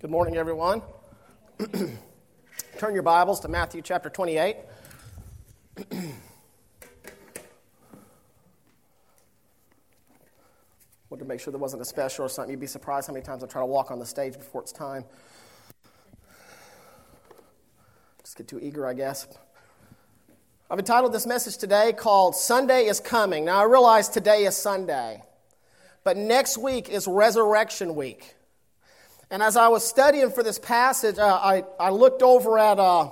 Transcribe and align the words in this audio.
Good 0.00 0.10
morning, 0.10 0.38
everyone. 0.38 0.80
Turn 2.78 2.94
your 2.94 3.02
Bibles 3.02 3.40
to 3.40 3.48
Matthew 3.48 3.82
chapter 3.82 4.08
28. 4.08 4.56
Wanted 11.10 11.18
to 11.18 11.24
make 11.26 11.38
sure 11.38 11.50
there 11.50 11.60
wasn't 11.60 11.82
a 11.82 11.84
special 11.84 12.24
or 12.24 12.30
something. 12.30 12.50
You'd 12.50 12.60
be 12.60 12.66
surprised 12.66 13.08
how 13.08 13.12
many 13.12 13.22
times 13.22 13.44
I 13.44 13.46
try 13.46 13.60
to 13.60 13.66
walk 13.66 13.90
on 13.90 13.98
the 13.98 14.06
stage 14.06 14.38
before 14.38 14.62
it's 14.62 14.72
time. 14.72 15.04
Just 18.22 18.38
get 18.38 18.48
too 18.48 18.58
eager, 18.58 18.86
I 18.86 18.94
guess. 18.94 19.28
I've 20.70 20.78
entitled 20.78 21.12
this 21.12 21.26
message 21.26 21.58
today 21.58 21.92
called 21.92 22.34
Sunday 22.34 22.86
is 22.86 23.00
Coming. 23.00 23.44
Now, 23.44 23.60
I 23.60 23.64
realize 23.64 24.08
today 24.08 24.44
is 24.44 24.56
Sunday, 24.56 25.22
but 26.04 26.16
next 26.16 26.56
week 26.56 26.88
is 26.88 27.06
Resurrection 27.06 27.94
Week. 27.94 28.36
And 29.30 29.44
as 29.44 29.56
I 29.56 29.68
was 29.68 29.86
studying 29.86 30.30
for 30.30 30.42
this 30.42 30.58
passage, 30.58 31.18
uh, 31.18 31.24
I, 31.24 31.64
I 31.78 31.90
looked 31.90 32.22
over 32.22 32.58
at 32.58 32.80
uh, 32.80 33.10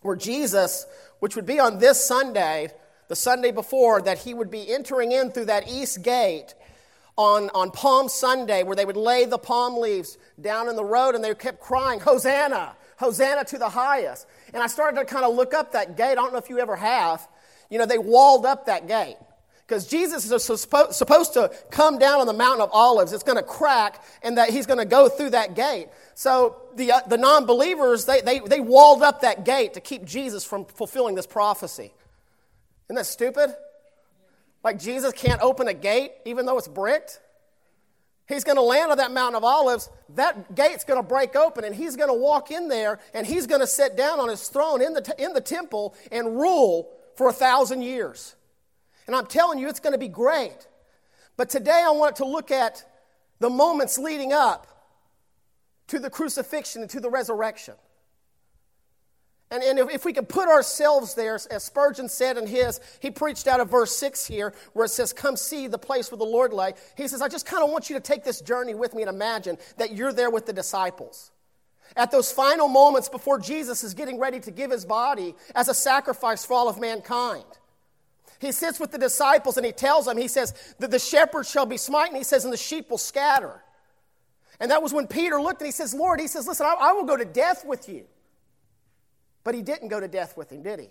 where 0.00 0.16
Jesus, 0.16 0.86
which 1.20 1.36
would 1.36 1.46
be 1.46 1.60
on 1.60 1.78
this 1.78 2.04
Sunday, 2.04 2.70
the 3.06 3.14
Sunday 3.14 3.52
before, 3.52 4.02
that 4.02 4.18
he 4.18 4.34
would 4.34 4.50
be 4.50 4.72
entering 4.72 5.12
in 5.12 5.30
through 5.30 5.44
that 5.44 5.68
east 5.68 6.02
gate 6.02 6.54
on, 7.16 7.48
on 7.54 7.70
Palm 7.70 8.08
Sunday, 8.08 8.64
where 8.64 8.74
they 8.74 8.84
would 8.84 8.96
lay 8.96 9.24
the 9.24 9.38
palm 9.38 9.76
leaves 9.76 10.18
down 10.40 10.68
in 10.68 10.74
the 10.74 10.84
road 10.84 11.14
and 11.14 11.22
they 11.22 11.32
kept 11.34 11.60
crying, 11.60 12.00
Hosanna, 12.00 12.74
Hosanna 12.96 13.44
to 13.44 13.58
the 13.58 13.68
highest. 13.68 14.26
And 14.52 14.62
I 14.62 14.66
started 14.66 14.98
to 14.98 15.04
kind 15.04 15.24
of 15.24 15.36
look 15.36 15.54
up 15.54 15.72
that 15.72 15.96
gate. 15.96 16.12
I 16.12 16.14
don't 16.16 16.32
know 16.32 16.38
if 16.38 16.50
you 16.50 16.58
ever 16.58 16.74
have. 16.74 17.26
You 17.70 17.78
know, 17.78 17.86
they 17.86 17.98
walled 17.98 18.46
up 18.46 18.66
that 18.66 18.88
gate. 18.88 19.16
Because 19.66 19.86
Jesus 19.86 20.30
is 20.30 20.44
supposed 20.44 21.34
to 21.34 21.50
come 21.70 21.98
down 21.98 22.20
on 22.20 22.26
the 22.26 22.32
mountain 22.32 22.62
of 22.62 22.70
olives. 22.72 23.12
It's 23.12 23.22
going 23.22 23.38
to 23.38 23.44
crack, 23.44 24.02
and 24.22 24.36
that 24.36 24.50
he's 24.50 24.66
going 24.66 24.78
to 24.78 24.84
go 24.84 25.08
through 25.08 25.30
that 25.30 25.54
gate. 25.54 25.88
So 26.14 26.56
the, 26.74 26.92
uh, 26.92 27.00
the 27.06 27.16
non 27.16 27.46
believers, 27.46 28.04
they, 28.04 28.20
they, 28.20 28.40
they 28.40 28.60
walled 28.60 29.02
up 29.02 29.22
that 29.22 29.44
gate 29.44 29.74
to 29.74 29.80
keep 29.80 30.04
Jesus 30.04 30.44
from 30.44 30.66
fulfilling 30.66 31.14
this 31.14 31.26
prophecy. 31.26 31.92
Isn't 32.88 32.96
that 32.96 33.06
stupid? 33.06 33.54
Like 34.62 34.78
Jesus 34.78 35.12
can't 35.12 35.40
open 35.40 35.68
a 35.68 35.74
gate 35.74 36.12
even 36.24 36.46
though 36.46 36.58
it's 36.58 36.68
bricked? 36.68 37.20
He's 38.28 38.44
going 38.44 38.56
to 38.56 38.62
land 38.62 38.90
on 38.90 38.98
that 38.98 39.10
Mountain 39.10 39.36
of 39.36 39.44
Olives. 39.44 39.90
That 40.14 40.54
gate's 40.54 40.84
going 40.84 41.02
to 41.02 41.06
break 41.06 41.36
open, 41.36 41.64
and 41.64 41.74
he's 41.74 41.96
going 41.96 42.08
to 42.08 42.14
walk 42.14 42.50
in 42.50 42.68
there, 42.68 42.98
and 43.12 43.26
he's 43.26 43.46
going 43.46 43.60
to 43.60 43.66
sit 43.66 43.96
down 43.96 44.20
on 44.20 44.28
his 44.28 44.48
throne 44.48 44.80
in 44.80 44.94
the, 44.94 45.14
in 45.18 45.32
the 45.32 45.40
temple 45.40 45.94
and 46.10 46.38
rule 46.38 46.88
for 47.16 47.28
a 47.28 47.32
thousand 47.32 47.82
years. 47.82 48.34
And 49.12 49.18
I'm 49.18 49.26
telling 49.26 49.58
you, 49.58 49.68
it's 49.68 49.78
going 49.78 49.92
to 49.92 49.98
be 49.98 50.08
great. 50.08 50.56
But 51.36 51.50
today 51.50 51.84
I 51.84 51.90
want 51.90 52.16
to 52.16 52.24
look 52.24 52.50
at 52.50 52.82
the 53.40 53.50
moments 53.50 53.98
leading 53.98 54.32
up 54.32 54.66
to 55.88 55.98
the 55.98 56.08
crucifixion 56.08 56.80
and 56.80 56.90
to 56.92 56.98
the 56.98 57.10
resurrection. 57.10 57.74
And, 59.50 59.62
and 59.62 59.78
if, 59.78 59.90
if, 59.90 60.04
we 60.06 60.14
could 60.14 60.30
put 60.30 60.48
ourselves 60.48 61.14
there, 61.14 61.38
as 61.50 61.62
Spurgeon 61.62 62.08
said 62.08 62.38
in 62.38 62.46
his, 62.46 62.80
he 63.00 63.10
preached 63.10 63.46
out 63.46 63.60
of 63.60 63.70
verse 63.70 63.94
6 63.94 64.26
here, 64.26 64.54
where 64.72 64.86
it 64.86 64.88
says, 64.88 65.12
Come 65.12 65.36
see 65.36 65.66
the 65.66 65.76
place 65.76 66.10
where 66.10 66.16
the 66.16 66.24
Lord 66.24 66.54
lay. 66.54 66.72
He 66.96 67.06
says, 67.06 67.20
I 67.20 67.28
just 67.28 67.44
kind 67.44 67.62
of 67.62 67.68
want 67.68 67.90
you 67.90 67.96
to 67.96 68.00
take 68.00 68.24
this 68.24 68.40
journey 68.40 68.74
with 68.74 68.94
me 68.94 69.02
and 69.02 69.10
imagine 69.10 69.58
that 69.76 69.92
you're 69.92 70.14
there 70.14 70.30
with 70.30 70.46
the 70.46 70.54
disciples. 70.54 71.32
At 71.96 72.12
those 72.12 72.32
final 72.32 72.66
moments 72.66 73.10
before 73.10 73.38
Jesus 73.38 73.84
is 73.84 73.92
getting 73.92 74.18
ready 74.18 74.40
to 74.40 74.50
give 74.50 74.70
his 74.70 74.86
body 74.86 75.34
as 75.54 75.68
a 75.68 75.74
sacrifice 75.74 76.46
for 76.46 76.54
all 76.54 76.70
of 76.70 76.80
mankind. 76.80 77.44
He 78.42 78.50
sits 78.50 78.80
with 78.80 78.90
the 78.90 78.98
disciples 78.98 79.56
and 79.56 79.64
he 79.64 79.70
tells 79.70 80.06
them, 80.06 80.18
He 80.18 80.26
says, 80.26 80.74
that 80.80 80.90
the 80.90 80.98
shepherds 80.98 81.48
shall 81.48 81.64
be 81.64 81.76
smitten, 81.76 82.16
he 82.16 82.24
says, 82.24 82.42
and 82.42 82.52
the 82.52 82.58
sheep 82.58 82.90
will 82.90 82.98
scatter. 82.98 83.62
And 84.58 84.68
that 84.72 84.82
was 84.82 84.92
when 84.92 85.06
Peter 85.06 85.40
looked 85.40 85.60
and 85.60 85.66
he 85.66 85.72
says, 85.72 85.94
Lord, 85.94 86.20
he 86.20 86.26
says, 86.26 86.48
Listen, 86.48 86.66
I, 86.66 86.74
I 86.80 86.92
will 86.92 87.04
go 87.04 87.16
to 87.16 87.24
death 87.24 87.64
with 87.64 87.88
you. 87.88 88.04
But 89.44 89.54
he 89.54 89.62
didn't 89.62 89.88
go 89.88 90.00
to 90.00 90.08
death 90.08 90.36
with 90.36 90.50
him, 90.50 90.64
did 90.64 90.80
he? 90.80 90.88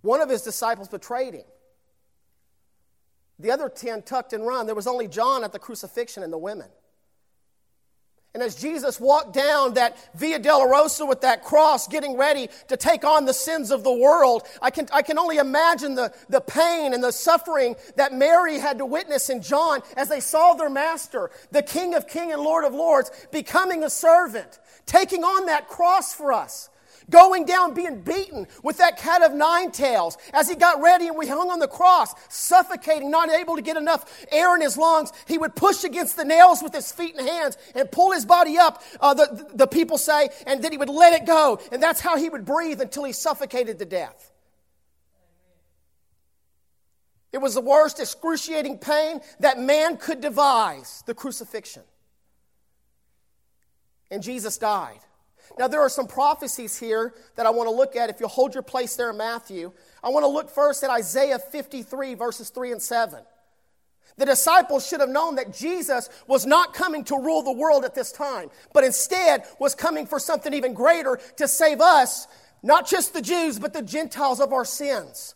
One 0.00 0.22
of 0.22 0.30
his 0.30 0.40
disciples 0.40 0.88
betrayed 0.88 1.34
him. 1.34 1.44
The 3.38 3.50
other 3.50 3.68
ten 3.68 4.00
tucked 4.00 4.32
and 4.32 4.46
run. 4.46 4.64
There 4.64 4.74
was 4.74 4.86
only 4.86 5.08
John 5.08 5.44
at 5.44 5.52
the 5.52 5.58
crucifixion 5.58 6.22
and 6.22 6.32
the 6.32 6.38
women. 6.38 6.68
And 8.32 8.44
as 8.44 8.54
Jesus 8.54 9.00
walked 9.00 9.34
down 9.34 9.74
that 9.74 9.98
Via 10.14 10.38
Dolorosa 10.38 11.08
with 11.08 11.22
that 11.22 11.42
cross, 11.42 11.88
getting 11.88 12.16
ready 12.16 12.48
to 12.68 12.76
take 12.76 13.04
on 13.04 13.24
the 13.24 13.34
sins 13.34 13.72
of 13.72 13.82
the 13.82 13.92
world, 13.92 14.46
I 14.62 14.70
can, 14.70 14.88
I 14.92 15.02
can 15.02 15.18
only 15.18 15.38
imagine 15.38 15.96
the, 15.96 16.14
the 16.28 16.40
pain 16.40 16.94
and 16.94 17.02
the 17.02 17.10
suffering 17.10 17.74
that 17.96 18.12
Mary 18.12 18.58
had 18.58 18.78
to 18.78 18.86
witness 18.86 19.30
in 19.30 19.42
John 19.42 19.80
as 19.96 20.08
they 20.08 20.20
saw 20.20 20.54
their 20.54 20.70
master, 20.70 21.32
the 21.50 21.62
King 21.62 21.94
of 21.94 22.06
Kings 22.06 22.32
and 22.32 22.42
Lord 22.42 22.64
of 22.64 22.72
Lords, 22.72 23.10
becoming 23.32 23.82
a 23.82 23.90
servant, 23.90 24.60
taking 24.86 25.24
on 25.24 25.46
that 25.46 25.66
cross 25.66 26.14
for 26.14 26.32
us 26.32 26.69
going 27.10 27.44
down 27.44 27.74
being 27.74 28.00
beaten 28.00 28.46
with 28.62 28.78
that 28.78 28.96
cat 28.96 29.22
of 29.22 29.34
nine 29.34 29.70
tails 29.70 30.16
as 30.32 30.48
he 30.48 30.54
got 30.54 30.80
ready 30.80 31.08
and 31.08 31.16
we 31.16 31.26
hung 31.26 31.50
on 31.50 31.58
the 31.58 31.68
cross, 31.68 32.14
suffocating, 32.28 33.10
not 33.10 33.28
able 33.30 33.56
to 33.56 33.62
get 33.62 33.76
enough 33.76 34.26
air 34.30 34.54
in 34.54 34.62
his 34.62 34.78
lungs. 34.78 35.12
He 35.26 35.36
would 35.36 35.54
push 35.54 35.84
against 35.84 36.16
the 36.16 36.24
nails 36.24 36.62
with 36.62 36.72
his 36.72 36.90
feet 36.92 37.16
and 37.16 37.28
hands 37.28 37.58
and 37.74 37.90
pull 37.90 38.12
his 38.12 38.24
body 38.24 38.58
up, 38.58 38.82
uh, 39.00 39.14
the, 39.14 39.50
the 39.54 39.66
people 39.66 39.98
say, 39.98 40.30
and 40.46 40.62
then 40.62 40.72
he 40.72 40.78
would 40.78 40.88
let 40.88 41.12
it 41.12 41.26
go. 41.26 41.60
And 41.72 41.82
that's 41.82 42.00
how 42.00 42.16
he 42.16 42.28
would 42.28 42.44
breathe 42.44 42.80
until 42.80 43.04
he 43.04 43.12
suffocated 43.12 43.78
to 43.80 43.84
death. 43.84 44.30
It 47.32 47.38
was 47.38 47.54
the 47.54 47.60
worst 47.60 48.00
excruciating 48.00 48.78
pain 48.78 49.20
that 49.38 49.58
man 49.58 49.96
could 49.96 50.20
devise 50.20 51.04
the 51.06 51.14
crucifixion. 51.14 51.82
And 54.10 54.22
Jesus 54.22 54.58
died. 54.58 54.98
Now, 55.58 55.68
there 55.68 55.80
are 55.80 55.88
some 55.88 56.06
prophecies 56.06 56.78
here 56.78 57.12
that 57.36 57.46
I 57.46 57.50
want 57.50 57.68
to 57.68 57.74
look 57.74 57.96
at. 57.96 58.08
If 58.10 58.20
you'll 58.20 58.28
hold 58.28 58.54
your 58.54 58.62
place 58.62 58.96
there 58.96 59.10
in 59.10 59.16
Matthew, 59.16 59.72
I 60.02 60.08
want 60.08 60.24
to 60.24 60.28
look 60.28 60.50
first 60.50 60.82
at 60.84 60.90
Isaiah 60.90 61.38
53, 61.38 62.14
verses 62.14 62.50
3 62.50 62.72
and 62.72 62.82
7. 62.82 63.20
The 64.16 64.26
disciples 64.26 64.86
should 64.86 65.00
have 65.00 65.08
known 65.08 65.36
that 65.36 65.52
Jesus 65.54 66.08
was 66.26 66.44
not 66.44 66.74
coming 66.74 67.04
to 67.04 67.16
rule 67.16 67.42
the 67.42 67.52
world 67.52 67.84
at 67.84 67.94
this 67.94 68.12
time, 68.12 68.50
but 68.72 68.84
instead 68.84 69.44
was 69.58 69.74
coming 69.74 70.06
for 70.06 70.18
something 70.18 70.52
even 70.52 70.74
greater 70.74 71.18
to 71.36 71.48
save 71.48 71.80
us, 71.80 72.26
not 72.62 72.86
just 72.86 73.14
the 73.14 73.22
Jews, 73.22 73.58
but 73.58 73.72
the 73.72 73.82
Gentiles 73.82 74.40
of 74.40 74.52
our 74.52 74.64
sins. 74.64 75.34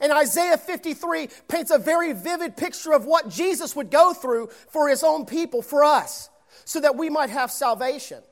And 0.00 0.12
Isaiah 0.12 0.58
53 0.58 1.28
paints 1.48 1.70
a 1.70 1.78
very 1.78 2.12
vivid 2.12 2.56
picture 2.56 2.92
of 2.92 3.06
what 3.06 3.30
Jesus 3.30 3.74
would 3.74 3.90
go 3.90 4.12
through 4.12 4.48
for 4.68 4.88
his 4.88 5.02
own 5.02 5.24
people, 5.24 5.62
for 5.62 5.82
us, 5.82 6.28
so 6.64 6.80
that 6.80 6.96
we 6.96 7.08
might 7.08 7.30
have 7.30 7.50
salvation. 7.50 8.22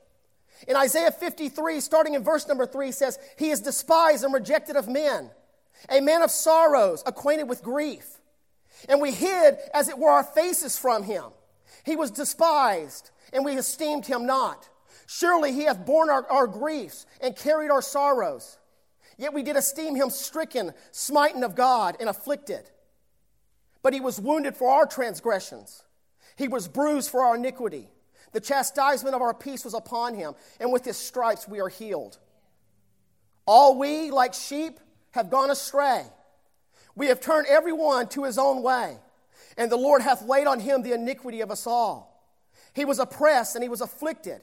In 0.65 0.75
Isaiah 0.75 1.11
53, 1.11 1.79
starting 1.79 2.15
in 2.15 2.23
verse 2.23 2.47
number 2.47 2.65
3, 2.65 2.91
says, 2.91 3.19
He 3.37 3.49
is 3.49 3.61
despised 3.61 4.23
and 4.23 4.33
rejected 4.33 4.75
of 4.75 4.87
men, 4.87 5.29
a 5.89 6.01
man 6.01 6.23
of 6.23 6.31
sorrows, 6.31 7.03
acquainted 7.05 7.47
with 7.47 7.61
grief. 7.61 8.05
And 8.89 9.01
we 9.01 9.11
hid, 9.11 9.57
as 9.73 9.89
it 9.89 9.97
were, 9.97 10.09
our 10.09 10.23
faces 10.23 10.77
from 10.77 11.03
him. 11.03 11.25
He 11.85 11.95
was 11.95 12.11
despised, 12.11 13.11
and 13.31 13.45
we 13.45 13.57
esteemed 13.57 14.05
him 14.05 14.25
not. 14.25 14.69
Surely 15.05 15.53
he 15.53 15.63
hath 15.63 15.85
borne 15.85 16.09
our, 16.09 16.29
our 16.29 16.47
griefs 16.47 17.05
and 17.21 17.35
carried 17.35 17.71
our 17.71 17.81
sorrows. 17.81 18.57
Yet 19.17 19.33
we 19.33 19.41
did 19.41 19.55
esteem 19.55 19.95
him 19.95 20.09
stricken, 20.09 20.73
smitten 20.91 21.43
of 21.43 21.55
God, 21.55 21.97
and 21.99 22.09
afflicted. 22.09 22.69
But 23.81 23.93
he 23.93 24.01
was 24.01 24.19
wounded 24.19 24.55
for 24.55 24.69
our 24.69 24.85
transgressions, 24.85 25.83
he 26.35 26.47
was 26.47 26.67
bruised 26.67 27.09
for 27.09 27.23
our 27.23 27.35
iniquity. 27.35 27.89
The 28.33 28.41
chastisement 28.41 29.15
of 29.15 29.21
our 29.21 29.33
peace 29.33 29.63
was 29.63 29.73
upon 29.73 30.15
him, 30.15 30.35
and 30.59 30.71
with 30.71 30.85
his 30.85 30.97
stripes 30.97 31.47
we 31.47 31.59
are 31.59 31.69
healed. 31.69 32.17
All 33.45 33.77
we, 33.77 34.11
like 34.11 34.33
sheep, 34.33 34.79
have 35.11 35.29
gone 35.29 35.49
astray. 35.49 36.05
We 36.95 37.07
have 37.07 37.21
turned 37.21 37.47
every 37.47 37.73
one 37.73 38.07
to 38.09 38.23
his 38.23 38.37
own 38.37 38.61
way, 38.61 38.97
and 39.57 39.71
the 39.71 39.77
Lord 39.77 40.01
hath 40.01 40.23
laid 40.23 40.47
on 40.47 40.59
him 40.59 40.81
the 40.81 40.93
iniquity 40.93 41.41
of 41.41 41.51
us 41.51 41.65
all. 41.65 42.13
He 42.73 42.85
was 42.85 42.99
oppressed 42.99 43.55
and 43.55 43.63
he 43.63 43.69
was 43.69 43.81
afflicted, 43.81 44.41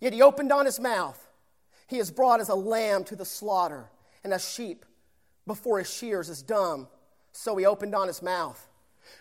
yet 0.00 0.12
he 0.12 0.22
opened 0.22 0.52
on 0.52 0.66
his 0.66 0.80
mouth. 0.80 1.18
He 1.86 1.98
is 1.98 2.10
brought 2.10 2.40
as 2.40 2.48
a 2.48 2.54
lamb 2.54 3.04
to 3.04 3.16
the 3.16 3.24
slaughter, 3.24 3.90
and 4.24 4.32
a 4.32 4.38
sheep 4.38 4.86
before 5.46 5.78
his 5.78 5.92
shears 5.92 6.28
is 6.28 6.42
dumb, 6.42 6.88
so 7.32 7.56
he 7.56 7.66
opened 7.66 7.94
on 7.94 8.06
his 8.06 8.22
mouth. 8.22 8.69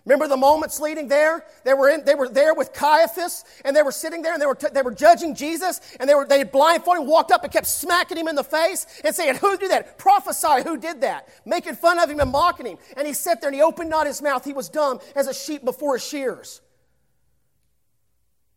Remember 0.06 0.27
the 0.27 0.38
moments 0.38 0.80
leading 0.80 1.07
there? 1.07 1.45
They 1.63 1.74
were, 1.74 1.89
in, 1.89 2.06
they 2.06 2.15
were 2.15 2.30
there 2.30 2.53
with 2.53 2.74
Caiaphas, 2.74 3.44
and 3.63 3.75
they 3.75 3.81
were 3.81 3.91
sitting 3.91 4.21
there, 4.21 4.33
and 4.33 4.41
they 4.41 4.45
were, 4.45 4.56
t- 4.56 4.68
they 4.74 4.81
were 4.81 4.94
judging 4.94 5.36
Jesus, 5.36 5.81
and 6.00 6.09
they, 6.09 6.15
were, 6.15 6.25
they 6.25 6.44
blindfolded 6.44 7.03
him, 7.03 7.07
walked 7.07 7.31
up 7.31 7.44
and 7.44 7.51
kept 7.51 7.68
smacking 7.68 8.18
him 8.18 8.27
in 8.27 8.36
the 8.36 8.44
face 8.44 8.86
and 9.03 9.13
saying, 9.15 9.36
Who 9.36 9.57
did 9.57 9.71
that? 9.71 9.97
Prophesy 9.97 10.63
who 10.63 10.77
did 10.77 11.01
that. 11.01 11.27
Making 11.45 11.75
fun 11.75 12.00
of 12.00 12.09
him 12.09 12.19
and 12.19 12.31
mocking 12.31 12.65
him. 12.65 12.77
And 12.97 13.06
he 13.06 13.13
sat 13.13 13.41
there 13.41 13.50
and 13.50 13.56
he 13.56 13.62
opened 13.62 13.89
not 13.89 14.07
his 14.07 14.21
mouth. 14.21 14.44
He 14.45 14.53
was 14.53 14.69
dumb 14.69 15.00
as 15.15 15.27
a 15.27 15.33
sheep 15.33 15.63
before 15.63 15.95
his 15.95 16.07
shears. 16.07 16.62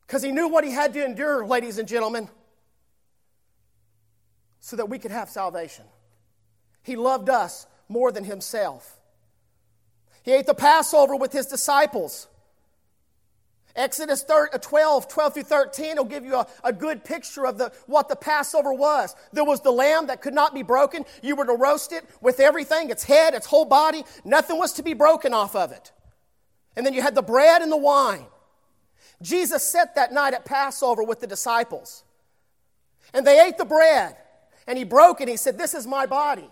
Because 0.06 0.22
he 0.22 0.32
knew 0.32 0.48
what 0.48 0.64
he 0.64 0.70
had 0.70 0.92
to 0.94 1.04
endure, 1.04 1.46
ladies 1.46 1.78
and 1.78 1.88
gentlemen, 1.88 2.28
so 4.60 4.76
that 4.76 4.88
we 4.88 4.98
could 4.98 5.10
have 5.10 5.28
salvation. 5.28 5.84
He 6.82 6.96
loved 6.96 7.28
us 7.28 7.66
more 7.88 8.12
than 8.12 8.24
himself. 8.24 8.98
He 10.22 10.32
ate 10.32 10.46
the 10.46 10.54
Passover 10.54 11.16
with 11.16 11.32
his 11.32 11.46
disciples. 11.46 12.28
Exodus 13.74 14.24
uh, 14.28 14.58
12, 14.58 15.08
12 15.08 15.34
through 15.34 15.42
13 15.42 15.96
will 15.96 16.04
give 16.04 16.24
you 16.24 16.36
a, 16.36 16.46
a 16.62 16.72
good 16.72 17.04
picture 17.04 17.46
of 17.46 17.56
the, 17.56 17.72
what 17.86 18.08
the 18.08 18.16
Passover 18.16 18.72
was. 18.72 19.16
There 19.32 19.44
was 19.44 19.62
the 19.62 19.70
lamb 19.70 20.08
that 20.08 20.20
could 20.20 20.34
not 20.34 20.54
be 20.54 20.62
broken. 20.62 21.04
You 21.22 21.36
were 21.36 21.46
to 21.46 21.54
roast 21.54 21.92
it 21.92 22.04
with 22.20 22.38
everything 22.38 22.90
its 22.90 23.04
head, 23.04 23.34
its 23.34 23.46
whole 23.46 23.64
body. 23.64 24.04
Nothing 24.24 24.58
was 24.58 24.74
to 24.74 24.82
be 24.82 24.92
broken 24.92 25.32
off 25.32 25.56
of 25.56 25.72
it. 25.72 25.90
And 26.76 26.84
then 26.84 26.92
you 26.92 27.02
had 27.02 27.14
the 27.14 27.22
bread 27.22 27.62
and 27.62 27.72
the 27.72 27.76
wine. 27.76 28.26
Jesus 29.22 29.62
sat 29.62 29.94
that 29.94 30.12
night 30.12 30.34
at 30.34 30.44
Passover 30.44 31.02
with 31.02 31.20
the 31.20 31.26
disciples. 31.26 32.04
And 33.14 33.26
they 33.26 33.40
ate 33.40 33.56
the 33.56 33.64
bread. 33.64 34.16
And 34.66 34.76
he 34.76 34.84
broke 34.84 35.20
it. 35.20 35.28
He 35.28 35.36
said, 35.36 35.58
This 35.58 35.74
is 35.74 35.86
my 35.86 36.06
body. 36.06 36.48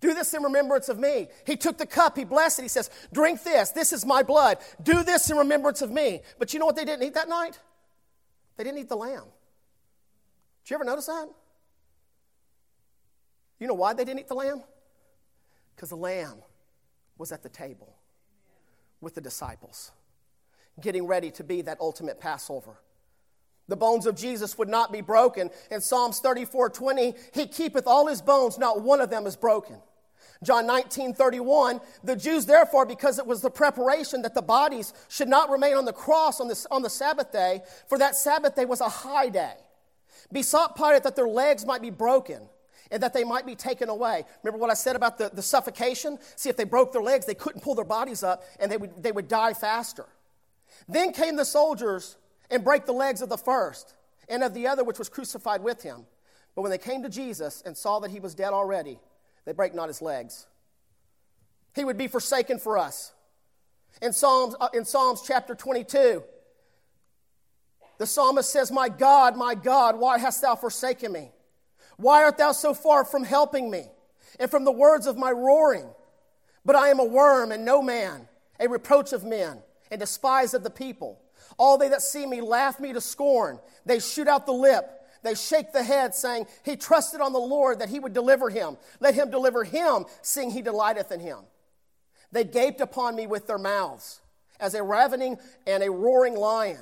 Do 0.00 0.14
this 0.14 0.32
in 0.32 0.42
remembrance 0.42 0.88
of 0.88 0.98
me. 0.98 1.28
He 1.46 1.56
took 1.56 1.76
the 1.76 1.86
cup, 1.86 2.16
he 2.16 2.24
blessed 2.24 2.60
it. 2.60 2.62
He 2.62 2.68
says, 2.68 2.90
Drink 3.12 3.42
this. 3.42 3.70
This 3.70 3.92
is 3.92 4.06
my 4.06 4.22
blood. 4.22 4.58
Do 4.82 5.02
this 5.02 5.30
in 5.30 5.36
remembrance 5.36 5.82
of 5.82 5.90
me. 5.90 6.22
But 6.38 6.52
you 6.52 6.58
know 6.58 6.66
what 6.66 6.76
they 6.76 6.84
didn't 6.84 7.06
eat 7.06 7.14
that 7.14 7.28
night? 7.28 7.58
They 8.56 8.64
didn't 8.64 8.78
eat 8.78 8.88
the 8.88 8.96
lamb. 8.96 9.24
Did 10.64 10.70
you 10.70 10.74
ever 10.76 10.84
notice 10.84 11.06
that? 11.06 11.28
You 13.58 13.66
know 13.66 13.74
why 13.74 13.92
they 13.92 14.04
didn't 14.04 14.20
eat 14.20 14.28
the 14.28 14.34
lamb? 14.34 14.62
Because 15.76 15.90
the 15.90 15.96
lamb 15.96 16.38
was 17.18 17.32
at 17.32 17.42
the 17.42 17.48
table 17.48 17.94
with 19.02 19.14
the 19.14 19.20
disciples, 19.20 19.92
getting 20.80 21.06
ready 21.06 21.30
to 21.32 21.44
be 21.44 21.62
that 21.62 21.78
ultimate 21.80 22.20
Passover. 22.20 22.80
The 23.68 23.76
bones 23.76 24.06
of 24.06 24.16
Jesus 24.16 24.58
would 24.58 24.68
not 24.68 24.92
be 24.92 25.00
broken. 25.00 25.50
In 25.70 25.80
Psalms 25.80 26.20
34 26.20 26.70
20, 26.70 27.14
he 27.32 27.46
keepeth 27.46 27.86
all 27.86 28.06
his 28.08 28.20
bones, 28.20 28.58
not 28.58 28.82
one 28.82 29.00
of 29.00 29.10
them 29.10 29.26
is 29.26 29.36
broken. 29.36 29.76
John 30.42 30.66
19, 30.66 31.12
31, 31.12 31.80
the 32.02 32.16
Jews, 32.16 32.46
therefore, 32.46 32.86
because 32.86 33.18
it 33.18 33.26
was 33.26 33.42
the 33.42 33.50
preparation 33.50 34.22
that 34.22 34.34
the 34.34 34.40
bodies 34.40 34.94
should 35.08 35.28
not 35.28 35.50
remain 35.50 35.74
on 35.74 35.84
the 35.84 35.92
cross 35.92 36.40
on, 36.40 36.48
this, 36.48 36.66
on 36.70 36.80
the 36.80 36.88
Sabbath 36.88 37.30
day, 37.30 37.60
for 37.88 37.98
that 37.98 38.16
Sabbath 38.16 38.56
day 38.56 38.64
was 38.64 38.80
a 38.80 38.88
high 38.88 39.28
day, 39.28 39.52
besought 40.32 40.76
Pilate 40.76 41.02
that 41.02 41.14
their 41.14 41.28
legs 41.28 41.66
might 41.66 41.82
be 41.82 41.90
broken 41.90 42.40
and 42.90 43.02
that 43.02 43.12
they 43.12 43.22
might 43.22 43.44
be 43.44 43.54
taken 43.54 43.90
away. 43.90 44.24
Remember 44.42 44.58
what 44.58 44.70
I 44.70 44.74
said 44.74 44.96
about 44.96 45.18
the, 45.18 45.30
the 45.32 45.42
suffocation? 45.42 46.18
See, 46.36 46.48
if 46.48 46.56
they 46.56 46.64
broke 46.64 46.92
their 46.92 47.02
legs, 47.02 47.26
they 47.26 47.34
couldn't 47.34 47.60
pull 47.62 47.74
their 47.74 47.84
bodies 47.84 48.22
up 48.22 48.42
and 48.58 48.72
they 48.72 48.78
would, 48.78 49.02
they 49.02 49.12
would 49.12 49.28
die 49.28 49.52
faster. 49.52 50.06
Then 50.88 51.12
came 51.12 51.36
the 51.36 51.44
soldiers 51.44 52.16
and 52.50 52.64
break 52.64 52.86
the 52.86 52.92
legs 52.92 53.20
of 53.20 53.28
the 53.28 53.36
first 53.36 53.94
and 54.28 54.42
of 54.42 54.54
the 54.54 54.66
other 54.66 54.84
which 54.84 54.98
was 54.98 55.10
crucified 55.10 55.62
with 55.62 55.82
him. 55.82 56.06
But 56.54 56.62
when 56.62 56.70
they 56.70 56.78
came 56.78 57.02
to 57.02 57.10
Jesus 57.10 57.62
and 57.64 57.76
saw 57.76 58.00
that 58.00 58.10
he 58.10 58.20
was 58.20 58.34
dead 58.34 58.52
already, 58.52 58.98
they 59.44 59.52
break 59.52 59.74
not 59.74 59.88
his 59.88 60.02
legs. 60.02 60.46
He 61.74 61.84
would 61.84 61.98
be 61.98 62.08
forsaken 62.08 62.58
for 62.58 62.78
us. 62.78 63.12
In 64.02 64.12
Psalms, 64.12 64.54
uh, 64.60 64.68
in 64.72 64.84
Psalms 64.84 65.22
chapter 65.26 65.54
22, 65.54 66.22
the 67.98 68.06
psalmist 68.06 68.50
says, 68.50 68.72
My 68.72 68.88
God, 68.88 69.36
my 69.36 69.54
God, 69.54 69.98
why 69.98 70.18
hast 70.18 70.42
thou 70.42 70.54
forsaken 70.54 71.12
me? 71.12 71.30
Why 71.96 72.24
art 72.24 72.38
thou 72.38 72.52
so 72.52 72.72
far 72.72 73.04
from 73.04 73.24
helping 73.24 73.70
me 73.70 73.84
and 74.38 74.50
from 74.50 74.64
the 74.64 74.72
words 74.72 75.06
of 75.06 75.18
my 75.18 75.30
roaring? 75.30 75.86
But 76.64 76.76
I 76.76 76.88
am 76.88 76.98
a 76.98 77.04
worm 77.04 77.52
and 77.52 77.64
no 77.64 77.82
man, 77.82 78.26
a 78.58 78.68
reproach 78.68 79.12
of 79.12 79.24
men, 79.24 79.58
and 79.90 80.00
despised 80.00 80.54
of 80.54 80.62
the 80.62 80.70
people. 80.70 81.20
All 81.58 81.76
they 81.76 81.88
that 81.88 82.00
see 82.00 82.24
me 82.24 82.40
laugh 82.40 82.80
me 82.80 82.92
to 82.94 83.00
scorn. 83.00 83.58
They 83.84 84.00
shoot 84.00 84.28
out 84.28 84.46
the 84.46 84.52
lip. 84.52 84.99
They 85.22 85.34
shake 85.34 85.72
the 85.72 85.82
head, 85.82 86.14
saying, 86.14 86.46
He 86.64 86.76
trusted 86.76 87.20
on 87.20 87.32
the 87.32 87.38
Lord 87.38 87.80
that 87.80 87.88
he 87.88 88.00
would 88.00 88.12
deliver 88.12 88.48
him. 88.48 88.76
Let 89.00 89.14
him 89.14 89.30
deliver 89.30 89.64
him, 89.64 90.06
seeing 90.22 90.50
he 90.50 90.62
delighteth 90.62 91.12
in 91.12 91.20
him. 91.20 91.40
They 92.32 92.44
gaped 92.44 92.80
upon 92.80 93.16
me 93.16 93.26
with 93.26 93.46
their 93.46 93.58
mouths, 93.58 94.20
as 94.58 94.74
a 94.74 94.82
ravening 94.82 95.38
and 95.66 95.82
a 95.82 95.90
roaring 95.90 96.36
lion. 96.36 96.80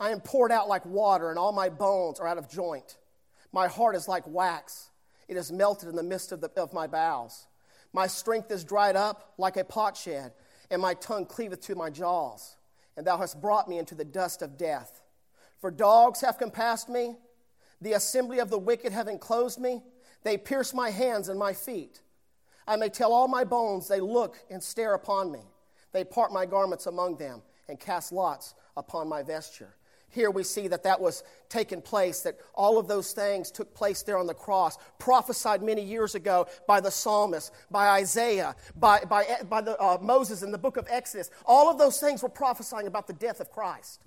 I 0.00 0.10
am 0.10 0.20
poured 0.20 0.50
out 0.50 0.68
like 0.68 0.84
water, 0.84 1.30
and 1.30 1.38
all 1.38 1.52
my 1.52 1.68
bones 1.68 2.18
are 2.18 2.26
out 2.26 2.38
of 2.38 2.50
joint. 2.50 2.96
My 3.52 3.68
heart 3.68 3.94
is 3.94 4.08
like 4.08 4.26
wax, 4.26 4.90
it 5.28 5.36
is 5.36 5.52
melted 5.52 5.88
in 5.88 5.96
the 5.96 6.02
midst 6.02 6.32
of, 6.32 6.40
the, 6.40 6.50
of 6.56 6.72
my 6.72 6.86
bowels. 6.86 7.46
My 7.92 8.06
strength 8.06 8.50
is 8.50 8.64
dried 8.64 8.96
up 8.96 9.34
like 9.38 9.56
a 9.56 9.64
potsherd, 9.64 10.32
and 10.70 10.80
my 10.80 10.94
tongue 10.94 11.26
cleaveth 11.26 11.60
to 11.62 11.74
my 11.74 11.90
jaws. 11.90 12.56
And 12.96 13.06
thou 13.06 13.18
hast 13.18 13.40
brought 13.40 13.68
me 13.68 13.78
into 13.78 13.94
the 13.94 14.04
dust 14.04 14.42
of 14.42 14.56
death. 14.56 15.01
For 15.62 15.70
dogs 15.70 16.20
have 16.22 16.38
compassed 16.38 16.88
me, 16.88 17.14
the 17.80 17.92
assembly 17.92 18.40
of 18.40 18.50
the 18.50 18.58
wicked 18.58 18.92
have 18.92 19.06
enclosed 19.06 19.60
me. 19.60 19.80
They 20.24 20.36
pierce 20.36 20.74
my 20.74 20.90
hands 20.90 21.28
and 21.28 21.38
my 21.38 21.52
feet. 21.52 22.00
I 22.66 22.74
may 22.74 22.88
tell 22.88 23.12
all 23.12 23.28
my 23.28 23.44
bones, 23.44 23.86
they 23.86 24.00
look 24.00 24.38
and 24.50 24.60
stare 24.60 24.94
upon 24.94 25.30
me. 25.30 25.38
They 25.92 26.02
part 26.02 26.32
my 26.32 26.46
garments 26.46 26.86
among 26.86 27.16
them 27.16 27.42
and 27.68 27.78
cast 27.78 28.12
lots 28.12 28.54
upon 28.76 29.08
my 29.08 29.22
vesture. 29.22 29.76
Here 30.08 30.32
we 30.32 30.42
see 30.42 30.66
that 30.66 30.82
that 30.82 31.00
was 31.00 31.22
taking 31.48 31.80
place, 31.80 32.22
that 32.22 32.38
all 32.54 32.76
of 32.76 32.88
those 32.88 33.12
things 33.12 33.52
took 33.52 33.72
place 33.72 34.02
there 34.02 34.18
on 34.18 34.26
the 34.26 34.34
cross, 34.34 34.78
prophesied 34.98 35.62
many 35.62 35.82
years 35.82 36.16
ago 36.16 36.48
by 36.66 36.80
the 36.80 36.90
psalmist, 36.90 37.52
by 37.70 37.88
Isaiah, 37.90 38.56
by, 38.74 39.04
by, 39.08 39.26
by 39.48 39.60
the, 39.60 39.80
uh, 39.80 39.98
Moses 40.02 40.42
in 40.42 40.50
the 40.50 40.58
book 40.58 40.76
of 40.76 40.88
Exodus. 40.90 41.30
All 41.46 41.70
of 41.70 41.78
those 41.78 42.00
things 42.00 42.20
were 42.20 42.28
prophesying 42.28 42.88
about 42.88 43.06
the 43.06 43.12
death 43.12 43.38
of 43.38 43.48
Christ. 43.52 44.00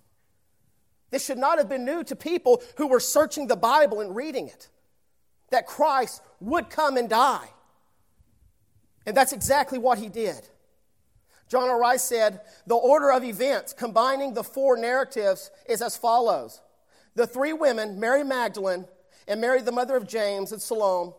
This 1.12 1.25
should 1.25 1.38
not 1.38 1.57
have 1.57 1.69
been 1.69 1.86
new 1.86 2.04
to 2.04 2.16
people 2.16 2.62
who 2.78 2.88
were 2.88 3.00
searching 3.00 3.48
the 3.48 3.56
Bible 3.56 4.02
and 4.02 4.16
reading 4.16 4.48
it 4.48 4.69
that 5.52 5.68
Christ 5.68 6.22
would 6.40 6.69
come 6.69 6.98
and 6.98 7.10
die. 7.10 7.48
And 9.06 9.16
that's 9.16 9.34
exactly 9.34 9.78
what 9.78 10.00
he 10.00 10.10
did. 10.10 10.48
John 11.48 11.69
R. 11.69 11.80
Rice 11.80 12.04
said 12.04 12.42
the 12.66 12.75
order 12.75 13.12
of 13.12 13.24
events 13.24 13.72
combining 13.72 14.34
the 14.34 14.44
four 14.44 14.78
narratives 14.78 15.52
is 15.69 15.81
as 15.81 15.96
follows 15.96 16.62
The 17.13 17.28
three 17.28 17.54
women, 17.54 18.00
Mary 18.00 18.24
Magdalene 18.24 18.86
and 19.28 19.42
Mary, 19.42 19.62
the 19.62 19.72
mother 19.72 19.96
of 19.96 20.07
James 20.07 20.52
and 20.52 20.62
Salome, 20.62 21.13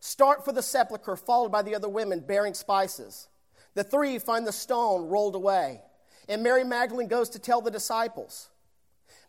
start 0.00 0.44
for 0.44 0.52
the 0.52 0.62
sepulchre, 0.62 1.16
followed 1.16 1.50
by 1.50 1.62
the 1.62 1.74
other 1.74 1.88
women 1.88 2.20
bearing 2.20 2.54
spices. 2.54 3.28
The 3.74 3.84
three 3.84 4.18
find 4.18 4.46
the 4.46 4.52
stone 4.52 5.08
rolled 5.08 5.34
away, 5.34 5.80
and 6.28 6.42
Mary 6.42 6.64
Magdalene 6.64 7.08
goes 7.08 7.30
to 7.30 7.38
tell 7.38 7.60
the 7.60 7.70
disciples. 7.70 8.50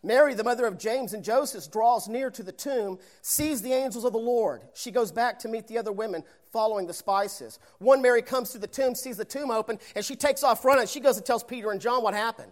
Mary, 0.03 0.33
the 0.33 0.43
mother 0.43 0.65
of 0.65 0.77
James 0.77 1.13
and 1.13 1.23
Joseph, 1.23 1.71
draws 1.71 2.09
near 2.09 2.29
to 2.29 2.43
the 2.43 2.51
tomb, 2.51 2.99
sees 3.21 3.61
the 3.61 3.71
angels 3.71 4.03
of 4.03 4.11
the 4.11 4.19
Lord. 4.19 4.61
She 4.73 4.91
goes 4.91 5.13
back 5.13 5.39
to 5.39 5.47
meet 5.47 5.67
the 5.67 5.77
other 5.77 5.93
women 5.93 6.23
following 6.51 6.87
the 6.87 6.93
spices. 6.93 7.57
One 7.79 8.01
Mary 8.01 8.21
comes 8.21 8.51
to 8.51 8.57
the 8.57 8.67
tomb, 8.67 8.95
sees 8.95 9.15
the 9.15 9.25
tomb 9.25 9.49
open, 9.49 9.79
and 9.95 10.03
she 10.03 10.17
takes 10.17 10.43
off 10.43 10.65
running. 10.65 10.87
She 10.87 10.99
goes 10.99 11.15
and 11.15 11.25
tells 11.25 11.43
Peter 11.43 11.71
and 11.71 11.79
John 11.79 12.03
what 12.03 12.13
happened. 12.13 12.51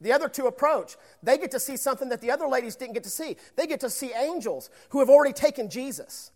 The 0.00 0.12
other 0.12 0.28
two 0.28 0.46
approach. 0.46 0.96
They 1.22 1.36
get 1.36 1.50
to 1.50 1.60
see 1.60 1.76
something 1.76 2.08
that 2.08 2.22
the 2.22 2.30
other 2.30 2.48
ladies 2.48 2.76
didn't 2.76 2.94
get 2.94 3.04
to 3.04 3.10
see. 3.10 3.36
They 3.56 3.66
get 3.66 3.80
to 3.80 3.90
see 3.90 4.12
angels 4.14 4.70
who 4.90 5.00
have 5.00 5.10
already 5.10 5.34
taken 5.34 5.68
Jesus. 5.68 6.30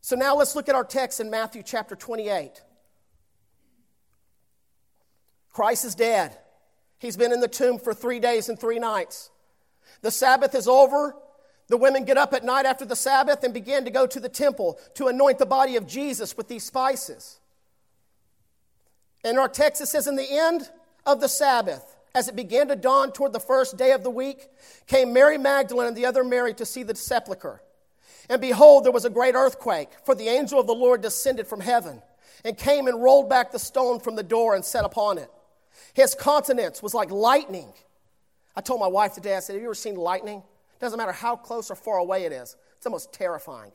So 0.00 0.16
now 0.16 0.34
let's 0.34 0.56
look 0.56 0.68
at 0.68 0.74
our 0.74 0.84
text 0.84 1.20
in 1.20 1.30
Matthew 1.30 1.62
chapter 1.62 1.94
28. 1.94 2.62
Christ 5.50 5.84
is 5.84 5.94
dead. 5.94 6.36
He's 7.04 7.18
been 7.18 7.32
in 7.32 7.40
the 7.40 7.48
tomb 7.48 7.78
for 7.78 7.92
three 7.92 8.18
days 8.18 8.48
and 8.48 8.58
three 8.58 8.78
nights. 8.78 9.28
The 10.00 10.10
Sabbath 10.10 10.54
is 10.54 10.66
over. 10.66 11.14
The 11.68 11.76
women 11.76 12.06
get 12.06 12.16
up 12.16 12.32
at 12.32 12.44
night 12.44 12.64
after 12.64 12.86
the 12.86 12.96
Sabbath 12.96 13.44
and 13.44 13.52
begin 13.52 13.84
to 13.84 13.90
go 13.90 14.06
to 14.06 14.18
the 14.18 14.28
temple 14.30 14.78
to 14.94 15.08
anoint 15.08 15.38
the 15.38 15.44
body 15.44 15.76
of 15.76 15.86
Jesus 15.86 16.34
with 16.34 16.48
these 16.48 16.64
spices. 16.64 17.40
And 19.22 19.38
our 19.38 19.50
text, 19.50 19.82
it 19.82 19.88
says, 19.88 20.06
In 20.06 20.16
the 20.16 20.26
end 20.30 20.70
of 21.04 21.20
the 21.20 21.28
Sabbath, 21.28 21.94
as 22.14 22.26
it 22.28 22.36
began 22.36 22.68
to 22.68 22.76
dawn 22.76 23.12
toward 23.12 23.34
the 23.34 23.40
first 23.40 23.76
day 23.76 23.92
of 23.92 24.02
the 24.02 24.08
week, 24.08 24.48
came 24.86 25.12
Mary 25.12 25.36
Magdalene 25.36 25.88
and 25.88 25.96
the 25.96 26.06
other 26.06 26.24
Mary 26.24 26.54
to 26.54 26.64
see 26.64 26.84
the 26.84 26.94
sepulchre. 26.94 27.60
And 28.30 28.40
behold, 28.40 28.84
there 28.84 28.92
was 28.92 29.04
a 29.04 29.10
great 29.10 29.34
earthquake, 29.34 29.90
for 30.06 30.14
the 30.14 30.28
angel 30.28 30.58
of 30.58 30.66
the 30.66 30.74
Lord 30.74 31.02
descended 31.02 31.48
from 31.48 31.60
heaven 31.60 32.00
and 32.46 32.56
came 32.56 32.86
and 32.86 33.02
rolled 33.02 33.28
back 33.28 33.52
the 33.52 33.58
stone 33.58 34.00
from 34.00 34.16
the 34.16 34.22
door 34.22 34.54
and 34.54 34.64
sat 34.64 34.86
upon 34.86 35.18
it. 35.18 35.28
His 35.94 36.14
countenance 36.14 36.82
was 36.82 36.92
like 36.92 37.10
lightning. 37.10 37.72
I 38.56 38.60
told 38.60 38.80
my 38.80 38.86
wife 38.86 39.14
today, 39.14 39.36
I 39.36 39.40
said, 39.40 39.54
Have 39.54 39.62
you 39.62 39.68
ever 39.68 39.74
seen 39.74 39.94
lightning? 39.94 40.38
It 40.38 40.80
doesn't 40.80 40.98
matter 40.98 41.12
how 41.12 41.36
close 41.36 41.70
or 41.70 41.76
far 41.76 41.98
away 41.98 42.24
it 42.24 42.32
is, 42.32 42.56
it's 42.76 42.86
almost 42.86 43.12
terrifying. 43.12 43.72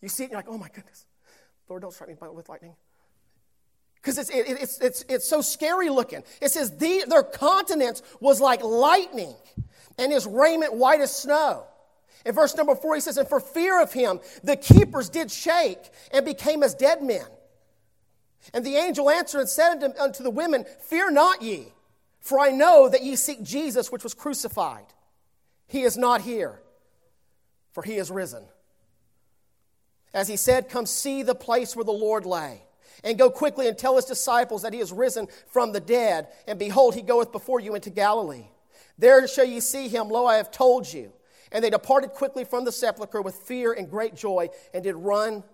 You 0.00 0.08
see 0.08 0.22
it, 0.22 0.26
and 0.26 0.32
you're 0.32 0.38
like, 0.38 0.48
Oh 0.48 0.58
my 0.58 0.68
goodness, 0.68 1.04
Lord, 1.68 1.82
don't 1.82 1.92
strike 1.92 2.08
me 2.10 2.16
with 2.32 2.48
lightning. 2.48 2.74
Because 3.96 4.18
it's, 4.18 4.30
it, 4.30 4.46
it's, 4.48 4.80
it's, 4.80 5.04
it's 5.08 5.28
so 5.28 5.40
scary 5.40 5.88
looking. 5.88 6.22
It 6.40 6.52
says, 6.52 6.76
the, 6.76 7.04
Their 7.08 7.24
countenance 7.24 8.02
was 8.20 8.40
like 8.40 8.62
lightning, 8.62 9.34
and 9.98 10.12
his 10.12 10.26
raiment 10.26 10.74
white 10.74 11.00
as 11.00 11.14
snow. 11.14 11.64
In 12.24 12.34
verse 12.34 12.56
number 12.56 12.74
four, 12.74 12.94
he 12.94 13.00
says, 13.00 13.16
And 13.16 13.28
for 13.28 13.40
fear 13.40 13.80
of 13.80 13.92
him, 13.92 14.20
the 14.42 14.56
keepers 14.56 15.08
did 15.08 15.30
shake 15.30 15.90
and 16.12 16.24
became 16.24 16.62
as 16.62 16.74
dead 16.74 17.02
men. 17.02 17.26
And 18.52 18.64
the 18.64 18.76
angel 18.76 19.10
answered 19.10 19.40
and 19.40 19.48
said 19.48 19.82
unto 19.98 20.22
the 20.22 20.30
women, 20.30 20.64
Fear 20.82 21.10
not 21.10 21.42
ye, 21.42 21.72
for 22.20 22.40
I 22.40 22.50
know 22.50 22.88
that 22.88 23.02
ye 23.02 23.16
seek 23.16 23.42
Jesus 23.42 23.90
which 23.90 24.04
was 24.04 24.14
crucified. 24.14 24.86
He 25.66 25.82
is 25.82 25.96
not 25.96 26.20
here, 26.20 26.60
for 27.72 27.82
he 27.82 27.96
is 27.96 28.10
risen. 28.10 28.44
As 30.14 30.28
he 30.28 30.36
said, 30.36 30.68
Come 30.68 30.86
see 30.86 31.22
the 31.22 31.34
place 31.34 31.76
where 31.76 31.84
the 31.84 31.92
Lord 31.92 32.24
lay. 32.24 32.62
And 33.04 33.18
go 33.18 33.30
quickly 33.30 33.68
and 33.68 33.76
tell 33.76 33.96
his 33.96 34.06
disciples 34.06 34.62
that 34.62 34.72
he 34.72 34.80
is 34.80 34.90
risen 34.90 35.28
from 35.48 35.72
the 35.72 35.80
dead. 35.80 36.28
And 36.48 36.58
behold, 36.58 36.94
he 36.94 37.02
goeth 37.02 37.30
before 37.30 37.60
you 37.60 37.74
into 37.74 37.90
Galilee. 37.90 38.46
There 38.98 39.28
shall 39.28 39.44
ye 39.44 39.60
see 39.60 39.88
him, 39.88 40.08
lo, 40.08 40.26
I 40.26 40.36
have 40.36 40.50
told 40.50 40.90
you. 40.90 41.12
And 41.52 41.62
they 41.62 41.70
departed 41.70 42.10
quickly 42.10 42.44
from 42.44 42.64
the 42.64 42.72
sepulchre 42.72 43.20
with 43.20 43.36
fear 43.36 43.72
and 43.72 43.90
great 43.90 44.14
joy, 44.14 44.48
and 44.72 44.82
did 44.82 44.96
run 44.96 45.44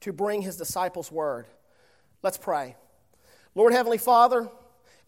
to 0.00 0.12
bring 0.12 0.42
his 0.42 0.56
disciples 0.56 1.10
word. 1.10 1.46
Let's 2.22 2.38
pray. 2.38 2.76
Lord 3.54 3.72
Heavenly 3.72 3.98
Father, 3.98 4.48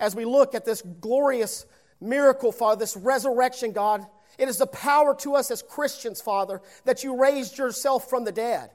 as 0.01 0.17
we 0.17 0.25
look 0.25 0.55
at 0.55 0.65
this 0.65 0.83
glorious 1.01 1.67
miracle, 2.01 2.53
Father, 2.53 2.81
this 2.81 2.97
resurrection, 2.97 3.73
God, 3.73 4.05
it 4.39 4.49
is 4.49 4.59
the 4.59 4.67
power 4.67 5.15
to 5.17 5.35
us 5.35 5.51
as 5.51 5.63
Christians, 5.63 6.21
Father, 6.21 6.61
that 6.85 7.05
you 7.05 7.21
raised 7.21 7.57
yourself 7.57 8.11
from 8.11 8.25
the 8.25 8.33
dead. 8.33 8.71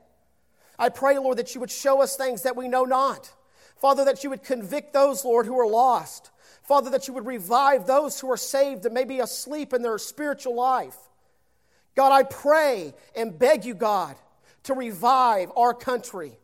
I 0.77 0.89
pray, 0.89 1.17
Lord, 1.17 1.37
that 1.37 1.53
you 1.53 1.59
would 1.59 1.71
show 1.71 2.01
us 2.01 2.15
things 2.15 2.43
that 2.43 2.55
we 2.55 2.69
know 2.69 2.85
not. 2.85 3.33
Father, 3.75 4.05
that 4.05 4.23
you 4.23 4.29
would 4.29 4.43
convict 4.43 4.93
those, 4.93 5.25
Lord, 5.25 5.45
who 5.45 5.59
are 5.59 5.67
lost. 5.67 6.31
Father, 6.63 6.89
that 6.91 7.07
you 7.07 7.13
would 7.13 7.25
revive 7.25 7.85
those 7.85 8.19
who 8.19 8.31
are 8.31 8.37
saved 8.37 8.85
and 8.85 8.93
may 8.93 9.03
be 9.03 9.19
asleep 9.19 9.73
in 9.73 9.81
their 9.81 9.97
spiritual 9.97 10.55
life. 10.55 10.95
God, 11.95 12.13
I 12.13 12.23
pray 12.23 12.93
and 13.15 13.37
beg 13.37 13.65
you, 13.65 13.73
God, 13.73 14.15
to 14.63 14.73
revive 14.73 15.51
our 15.57 15.73
country. 15.73 16.38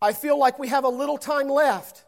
I 0.00 0.12
feel 0.12 0.38
like 0.38 0.58
we 0.58 0.68
have 0.68 0.84
a 0.84 0.88
little 0.88 1.18
time 1.18 1.48
left. 1.48 2.04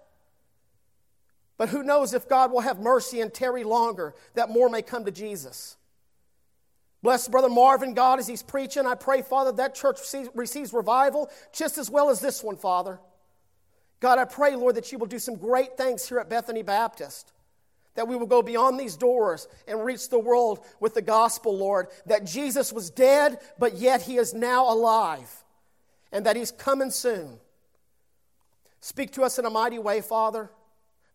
But 1.56 1.70
who 1.70 1.82
knows 1.82 2.14
if 2.14 2.28
God 2.28 2.52
will 2.52 2.60
have 2.60 2.78
mercy 2.78 3.20
and 3.20 3.34
tarry 3.34 3.64
longer 3.64 4.14
that 4.34 4.48
more 4.48 4.68
may 4.68 4.82
come 4.82 5.04
to 5.04 5.10
Jesus. 5.10 5.76
Bless 7.02 7.28
Brother 7.28 7.48
Marvin, 7.48 7.94
God, 7.94 8.18
as 8.18 8.26
he's 8.26 8.42
preaching. 8.42 8.86
I 8.86 8.94
pray, 8.94 9.22
Father, 9.22 9.52
that 9.52 9.74
church 9.74 9.98
receives, 10.34 10.72
revival 10.72 11.30
just 11.52 11.78
as 11.78 11.90
well 11.90 12.10
as 12.10 12.20
this 12.20 12.42
one, 12.42 12.56
Father. 12.56 13.00
God, 14.00 14.18
I 14.18 14.24
pray, 14.24 14.54
Lord, 14.54 14.76
that 14.76 14.92
you 14.92 14.98
will 14.98 15.06
do 15.06 15.18
some 15.18 15.36
great 15.36 15.76
things 15.76 16.08
here 16.08 16.18
at 16.18 16.30
Bethany 16.30 16.62
Baptist. 16.62 17.32
That 17.94 18.06
we 18.06 18.14
will 18.14 18.26
go 18.26 18.42
beyond 18.42 18.78
these 18.78 18.96
doors 18.96 19.48
and 19.66 19.84
reach 19.84 20.08
the 20.08 20.20
world 20.20 20.64
with 20.78 20.94
the 20.94 21.02
gospel, 21.02 21.56
Lord. 21.56 21.88
That 22.06 22.24
Jesus 22.24 22.72
was 22.72 22.90
dead, 22.90 23.38
but 23.58 23.74
yet 23.74 24.02
he 24.02 24.16
is 24.16 24.34
now 24.34 24.72
alive. 24.72 25.44
And 26.12 26.26
that 26.26 26.36
he's 26.36 26.52
coming 26.52 26.90
soon. 26.90 27.40
Speak 28.80 29.12
to 29.12 29.22
us 29.22 29.38
in 29.38 29.44
a 29.44 29.50
mighty 29.50 29.78
way, 29.78 30.00
Father. 30.00 30.50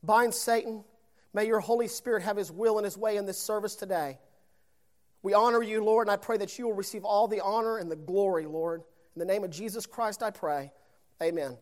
Bind 0.03 0.33
Satan. 0.33 0.83
May 1.33 1.47
your 1.47 1.59
Holy 1.59 1.87
Spirit 1.87 2.23
have 2.23 2.37
his 2.37 2.51
will 2.51 2.77
and 2.77 2.85
his 2.85 2.97
way 2.97 3.17
in 3.17 3.25
this 3.25 3.37
service 3.37 3.75
today. 3.75 4.19
We 5.23 5.33
honor 5.33 5.63
you, 5.63 5.83
Lord, 5.83 6.07
and 6.07 6.11
I 6.11 6.17
pray 6.17 6.37
that 6.37 6.59
you 6.59 6.67
will 6.67 6.73
receive 6.73 7.05
all 7.05 7.27
the 7.27 7.41
honor 7.41 7.77
and 7.77 7.89
the 7.89 7.95
glory, 7.95 8.45
Lord. 8.45 8.83
In 9.15 9.19
the 9.19 9.25
name 9.25 9.43
of 9.43 9.49
Jesus 9.49 9.85
Christ, 9.85 10.21
I 10.21 10.31
pray. 10.31 10.71
Amen. 11.21 11.57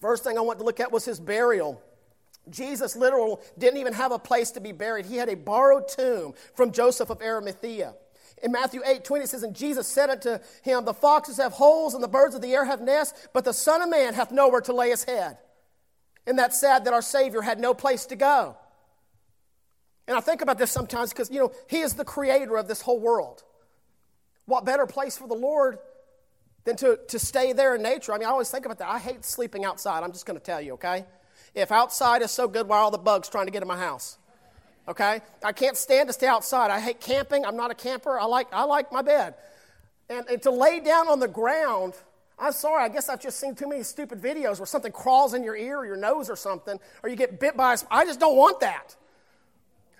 First 0.00 0.24
thing 0.24 0.38
I 0.38 0.40
want 0.40 0.58
to 0.60 0.64
look 0.64 0.80
at 0.80 0.90
was 0.90 1.04
his 1.04 1.20
burial. 1.20 1.82
Jesus 2.50 2.96
literally 2.96 3.36
didn't 3.58 3.78
even 3.78 3.92
have 3.92 4.12
a 4.12 4.18
place 4.18 4.52
to 4.52 4.60
be 4.60 4.72
buried. 4.72 5.04
He 5.06 5.16
had 5.16 5.28
a 5.28 5.36
borrowed 5.36 5.88
tomb 5.88 6.32
from 6.54 6.72
Joseph 6.72 7.10
of 7.10 7.20
Arimathea. 7.20 7.94
In 8.42 8.52
Matthew 8.52 8.82
8 8.84 9.04
20, 9.04 9.24
it 9.24 9.28
says, 9.28 9.42
And 9.42 9.54
Jesus 9.54 9.86
said 9.86 10.10
unto 10.10 10.38
him, 10.62 10.84
The 10.84 10.94
foxes 10.94 11.38
have 11.38 11.52
holes 11.52 11.94
and 11.94 12.02
the 12.02 12.08
birds 12.08 12.34
of 12.34 12.42
the 12.42 12.52
air 12.52 12.64
have 12.64 12.80
nests, 12.80 13.28
but 13.32 13.44
the 13.44 13.52
Son 13.52 13.82
of 13.82 13.88
Man 13.88 14.14
hath 14.14 14.30
nowhere 14.30 14.60
to 14.62 14.72
lay 14.72 14.90
his 14.90 15.04
head. 15.04 15.38
And 16.26 16.38
that's 16.38 16.60
sad 16.60 16.84
that 16.84 16.92
our 16.92 17.02
Savior 17.02 17.40
had 17.40 17.58
no 17.58 17.74
place 17.74 18.06
to 18.06 18.16
go. 18.16 18.56
And 20.06 20.16
I 20.16 20.20
think 20.20 20.40
about 20.40 20.58
this 20.58 20.70
sometimes 20.70 21.10
because, 21.10 21.30
you 21.30 21.38
know, 21.38 21.52
He 21.68 21.80
is 21.80 21.94
the 21.94 22.04
creator 22.04 22.56
of 22.56 22.68
this 22.68 22.80
whole 22.80 23.00
world. 23.00 23.42
What 24.46 24.64
better 24.64 24.86
place 24.86 25.18
for 25.18 25.28
the 25.28 25.34
Lord 25.34 25.78
than 26.64 26.76
to, 26.76 26.98
to 27.08 27.18
stay 27.18 27.52
there 27.52 27.74
in 27.74 27.82
nature? 27.82 28.12
I 28.12 28.18
mean, 28.18 28.26
I 28.26 28.30
always 28.30 28.50
think 28.50 28.64
about 28.64 28.78
that. 28.78 28.88
I 28.88 28.98
hate 28.98 29.24
sleeping 29.24 29.64
outside. 29.64 30.02
I'm 30.02 30.12
just 30.12 30.24
going 30.24 30.38
to 30.38 30.44
tell 30.44 30.60
you, 30.60 30.74
okay? 30.74 31.04
If 31.54 31.70
outside 31.70 32.22
is 32.22 32.30
so 32.30 32.48
good, 32.48 32.68
why 32.68 32.78
are 32.78 32.84
all 32.84 32.90
the 32.90 32.98
bugs 32.98 33.28
trying 33.28 33.46
to 33.46 33.52
get 33.52 33.62
in 33.62 33.68
my 33.68 33.76
house? 33.76 34.16
Okay? 34.88 35.20
I 35.44 35.52
can't 35.52 35.76
stand 35.76 36.08
to 36.08 36.12
stay 36.12 36.26
outside. 36.26 36.70
I 36.70 36.80
hate 36.80 37.00
camping. 37.00 37.44
I'm 37.44 37.56
not 37.56 37.70
a 37.70 37.74
camper. 37.74 38.18
I 38.18 38.24
like, 38.24 38.48
I 38.52 38.64
like 38.64 38.90
my 38.90 39.02
bed. 39.02 39.34
And, 40.08 40.26
and 40.28 40.42
to 40.42 40.50
lay 40.50 40.80
down 40.80 41.08
on 41.08 41.20
the 41.20 41.28
ground 41.28 41.94
I'm 42.38 42.52
sorry, 42.52 42.84
I 42.84 42.88
guess 42.88 43.08
I've 43.08 43.20
just 43.20 43.40
seen 43.40 43.54
too 43.54 43.68
many 43.68 43.82
stupid 43.82 44.20
videos 44.20 44.58
where 44.58 44.66
something 44.66 44.92
crawls 44.92 45.34
in 45.34 45.42
your 45.42 45.56
ear 45.56 45.78
or 45.78 45.86
your 45.86 45.96
nose 45.96 46.30
or 46.30 46.36
something, 46.36 46.78
or 47.02 47.10
you 47.10 47.16
get 47.16 47.40
bit 47.40 47.56
by 47.56 47.74
a 47.74 47.76
sp- 47.80 47.90
I 47.90 48.04
just 48.04 48.20
don't 48.20 48.36
want 48.36 48.60
that. 48.60 48.96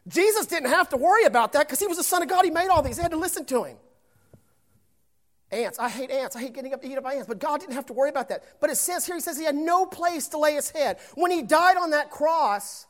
Jesus 0.07 0.47
didn't 0.47 0.71
have 0.71 0.89
to 0.91 0.97
worry 0.97 1.25
about 1.25 1.53
that 1.55 1.67
because 1.67 1.81
he 1.81 1.87
was 1.87 1.97
the 1.97 2.05
Son 2.05 2.23
of 2.23 2.29
God. 2.29 2.45
He 2.45 2.51
made 2.51 2.69
all 2.69 2.81
these. 2.81 2.97
They 2.97 3.03
had 3.03 3.11
to 3.11 3.19
listen 3.19 3.45
to 3.47 3.65
him. 3.65 3.77
Ants. 5.51 5.79
I 5.79 5.89
hate 5.89 6.11
ants. 6.11 6.37
I 6.37 6.41
hate 6.41 6.53
getting 6.53 6.73
up 6.73 6.83
to 6.83 6.89
eat 6.89 6.97
up 6.97 7.05
by 7.05 7.15
ants. 7.15 7.27
But 7.27 7.41
God 7.41 7.61
didn't 7.61 7.75
have 7.75 7.87
to 7.87 7.93
worry 7.93 8.11
about 8.11 8.29
that. 8.29 8.45
But 8.61 8.71
it 8.71 8.77
says 8.77 9.05
here, 9.05 9.17
he 9.17 9.21
says 9.21 9.37
he 9.37 9.45
had 9.45 9.55
no 9.55 9.85
place 9.85 10.29
to 10.29 10.39
lay 10.39 10.55
his 10.55 10.71
head. 10.71 10.99
When 11.15 11.31
he 11.31 11.43
died 11.43 11.77
on 11.77 11.91
that 11.91 12.11
cross, 12.11 12.87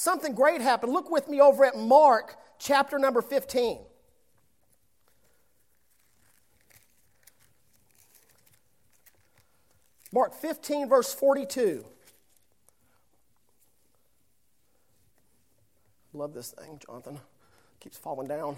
something 0.00 0.34
great 0.34 0.60
happened. 0.60 0.92
Look 0.92 1.10
with 1.10 1.28
me 1.28 1.40
over 1.40 1.64
at 1.64 1.76
Mark 1.76 2.36
chapter 2.58 2.98
number 2.98 3.20
15. 3.20 3.80
Mark 10.12 10.34
15, 10.34 10.88
verse 10.88 11.14
42. 11.14 11.84
Love 16.12 16.34
this 16.34 16.50
thing, 16.50 16.80
Jonathan. 16.84 17.20
Keeps 17.78 17.96
falling 17.96 18.26
down. 18.26 18.56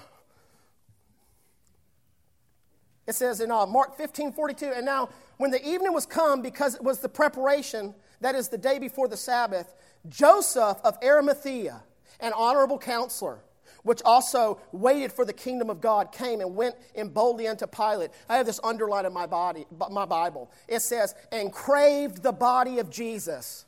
It 3.06 3.14
says 3.14 3.40
in 3.40 3.50
uh, 3.50 3.66
Mark 3.66 3.96
15, 3.96 4.32
42, 4.32 4.72
and 4.76 4.86
now 4.86 5.10
when 5.36 5.50
the 5.50 5.62
evening 5.68 5.92
was 5.92 6.06
come, 6.06 6.40
because 6.40 6.76
it 6.76 6.82
was 6.82 7.00
the 7.00 7.08
preparation, 7.08 7.94
that 8.20 8.34
is 8.34 8.48
the 8.48 8.56
day 8.56 8.78
before 8.78 9.08
the 9.08 9.16
Sabbath, 9.16 9.74
Joseph 10.08 10.78
of 10.84 10.98
Arimathea, 11.02 11.82
an 12.20 12.32
honorable 12.34 12.78
counselor, 12.78 13.40
which 13.82 14.00
also 14.04 14.60
waited 14.70 15.12
for 15.12 15.24
the 15.24 15.32
kingdom 15.32 15.68
of 15.70 15.80
God, 15.80 16.12
came 16.12 16.40
and 16.40 16.54
went 16.54 16.76
in 16.94 17.08
boldly 17.08 17.48
unto 17.48 17.66
Pilate. 17.66 18.10
I 18.28 18.36
have 18.36 18.46
this 18.46 18.60
underlined 18.62 19.06
in 19.06 19.12
my 19.12 19.26
body, 19.26 19.66
my 19.90 20.04
Bible. 20.04 20.50
It 20.68 20.80
says, 20.80 21.14
and 21.32 21.52
craved 21.52 22.22
the 22.22 22.32
body 22.32 22.78
of 22.78 22.90
Jesus. 22.90 23.64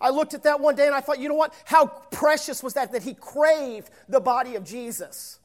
I 0.00 0.10
looked 0.10 0.34
at 0.34 0.42
that 0.44 0.58
one 0.60 0.74
day 0.74 0.86
and 0.86 0.94
I 0.94 1.00
thought, 1.00 1.20
you 1.20 1.28
know 1.28 1.34
what? 1.34 1.54
How 1.64 1.86
precious 1.86 2.62
was 2.62 2.74
that 2.74 2.92
that 2.92 3.02
he 3.02 3.14
craved 3.14 3.90
the 4.08 4.20
body 4.20 4.56
of 4.56 4.64
Jesus. 4.64 5.38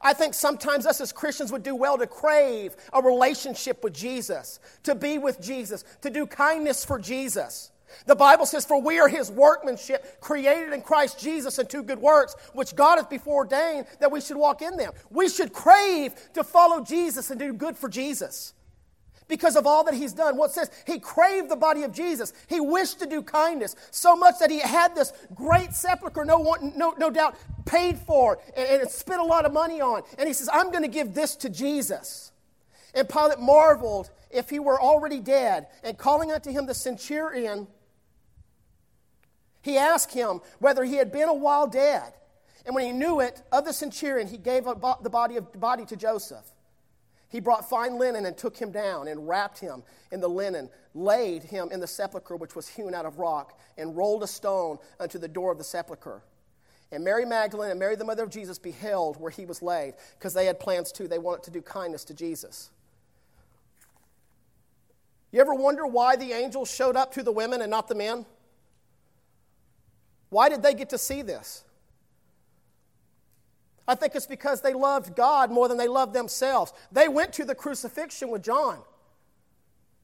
I 0.00 0.14
think 0.14 0.34
sometimes 0.34 0.86
us 0.86 1.00
as 1.00 1.12
Christians 1.12 1.52
would 1.52 1.62
do 1.62 1.76
well 1.76 1.98
to 1.98 2.06
crave 2.06 2.74
a 2.92 3.02
relationship 3.02 3.84
with 3.84 3.92
Jesus, 3.92 4.58
to 4.82 4.94
be 4.94 5.18
with 5.18 5.40
Jesus, 5.40 5.84
to 6.00 6.10
do 6.10 6.26
kindness 6.26 6.84
for 6.84 6.98
Jesus. 6.98 7.70
The 8.06 8.16
Bible 8.16 8.46
says, 8.46 8.64
For 8.64 8.80
we 8.80 8.98
are 9.00 9.08
his 9.08 9.30
workmanship, 9.30 10.20
created 10.20 10.72
in 10.72 10.82
Christ 10.82 11.18
Jesus 11.18 11.58
unto 11.58 11.82
good 11.82 11.98
works, 11.98 12.34
which 12.52 12.74
God 12.74 12.96
hath 12.96 13.10
before 13.10 13.44
ordained 13.44 13.86
that 14.00 14.12
we 14.12 14.20
should 14.20 14.36
walk 14.36 14.62
in 14.62 14.76
them. 14.76 14.92
We 15.10 15.28
should 15.28 15.52
crave 15.52 16.14
to 16.34 16.44
follow 16.44 16.82
Jesus 16.82 17.30
and 17.30 17.38
do 17.38 17.52
good 17.52 17.76
for 17.76 17.88
Jesus 17.88 18.54
because 19.28 19.56
of 19.56 19.66
all 19.66 19.84
that 19.84 19.94
he's 19.94 20.12
done. 20.12 20.36
What 20.36 20.52
says 20.52 20.70
he 20.86 20.98
craved 20.98 21.48
the 21.48 21.56
body 21.56 21.84
of 21.84 21.92
Jesus. 21.92 22.32
He 22.48 22.60
wished 22.60 22.98
to 23.00 23.06
do 23.06 23.22
kindness 23.22 23.74
so 23.90 24.14
much 24.14 24.38
that 24.40 24.50
he 24.50 24.60
had 24.60 24.94
this 24.94 25.12
great 25.34 25.72
sepulchre, 25.72 26.24
no, 26.24 26.38
one, 26.38 26.74
no, 26.76 26.94
no 26.98 27.08
doubt, 27.10 27.36
paid 27.64 27.98
for 27.98 28.38
and, 28.56 28.82
and 28.82 28.90
spent 28.90 29.20
a 29.20 29.24
lot 29.24 29.46
of 29.46 29.52
money 29.52 29.80
on. 29.80 30.02
And 30.18 30.28
he 30.28 30.34
says, 30.34 30.50
I'm 30.52 30.70
going 30.70 30.82
to 30.82 30.88
give 30.88 31.14
this 31.14 31.34
to 31.36 31.48
Jesus. 31.48 32.32
And 32.94 33.08
Pilate 33.08 33.38
marveled 33.38 34.10
if 34.30 34.50
he 34.50 34.58
were 34.58 34.80
already 34.80 35.20
dead, 35.20 35.66
and 35.84 35.96
calling 35.96 36.32
unto 36.32 36.50
him 36.50 36.66
the 36.66 36.74
centurion, 36.74 37.66
he 39.62 39.78
asked 39.78 40.12
him 40.12 40.40
whether 40.58 40.84
he 40.84 40.96
had 40.96 41.10
been 41.10 41.28
a 41.28 41.34
while 41.34 41.66
dead. 41.66 42.12
And 42.66 42.74
when 42.74 42.84
he 42.84 42.92
knew 42.92 43.20
it 43.20 43.42
of 43.50 43.64
the 43.64 43.72
centurion, 43.72 44.28
he 44.28 44.36
gave 44.36 44.64
the 44.64 44.74
body, 45.10 45.36
of, 45.36 45.58
body 45.58 45.84
to 45.86 45.96
Joseph. 45.96 46.44
He 47.28 47.40
brought 47.40 47.68
fine 47.68 47.98
linen 47.98 48.26
and 48.26 48.36
took 48.36 48.56
him 48.56 48.70
down 48.70 49.08
and 49.08 49.26
wrapped 49.26 49.58
him 49.58 49.82
in 50.10 50.20
the 50.20 50.28
linen, 50.28 50.68
laid 50.94 51.42
him 51.42 51.70
in 51.72 51.80
the 51.80 51.86
sepulchre 51.86 52.36
which 52.36 52.54
was 52.54 52.68
hewn 52.68 52.94
out 52.94 53.06
of 53.06 53.18
rock, 53.18 53.58
and 53.78 53.96
rolled 53.96 54.22
a 54.22 54.26
stone 54.26 54.78
unto 55.00 55.18
the 55.18 55.28
door 55.28 55.50
of 55.50 55.58
the 55.58 55.64
sepulchre. 55.64 56.22
And 56.92 57.02
Mary 57.02 57.24
Magdalene 57.24 57.70
and 57.70 57.80
Mary, 57.80 57.96
the 57.96 58.04
mother 58.04 58.22
of 58.22 58.28
Jesus, 58.28 58.58
beheld 58.58 59.18
where 59.18 59.30
he 59.30 59.46
was 59.46 59.62
laid, 59.62 59.94
because 60.18 60.34
they 60.34 60.44
had 60.44 60.60
plans 60.60 60.92
too. 60.92 61.08
They 61.08 61.18
wanted 61.18 61.44
to 61.44 61.50
do 61.50 61.62
kindness 61.62 62.04
to 62.04 62.14
Jesus. 62.14 62.70
You 65.30 65.40
ever 65.40 65.54
wonder 65.54 65.86
why 65.86 66.16
the 66.16 66.32
angels 66.32 66.70
showed 66.70 66.96
up 66.96 67.14
to 67.14 67.22
the 67.22 67.32
women 67.32 67.62
and 67.62 67.70
not 67.70 67.88
the 67.88 67.94
men? 67.94 68.26
Why 70.32 70.48
did 70.48 70.62
they 70.62 70.72
get 70.72 70.88
to 70.88 70.98
see 70.98 71.20
this? 71.20 71.62
I 73.86 73.94
think 73.94 74.14
it's 74.14 74.26
because 74.26 74.62
they 74.62 74.72
loved 74.72 75.14
God 75.14 75.50
more 75.50 75.68
than 75.68 75.76
they 75.76 75.88
loved 75.88 76.14
themselves. 76.14 76.72
They 76.90 77.06
went 77.06 77.34
to 77.34 77.44
the 77.44 77.54
crucifixion 77.54 78.30
with 78.30 78.42
John, 78.42 78.78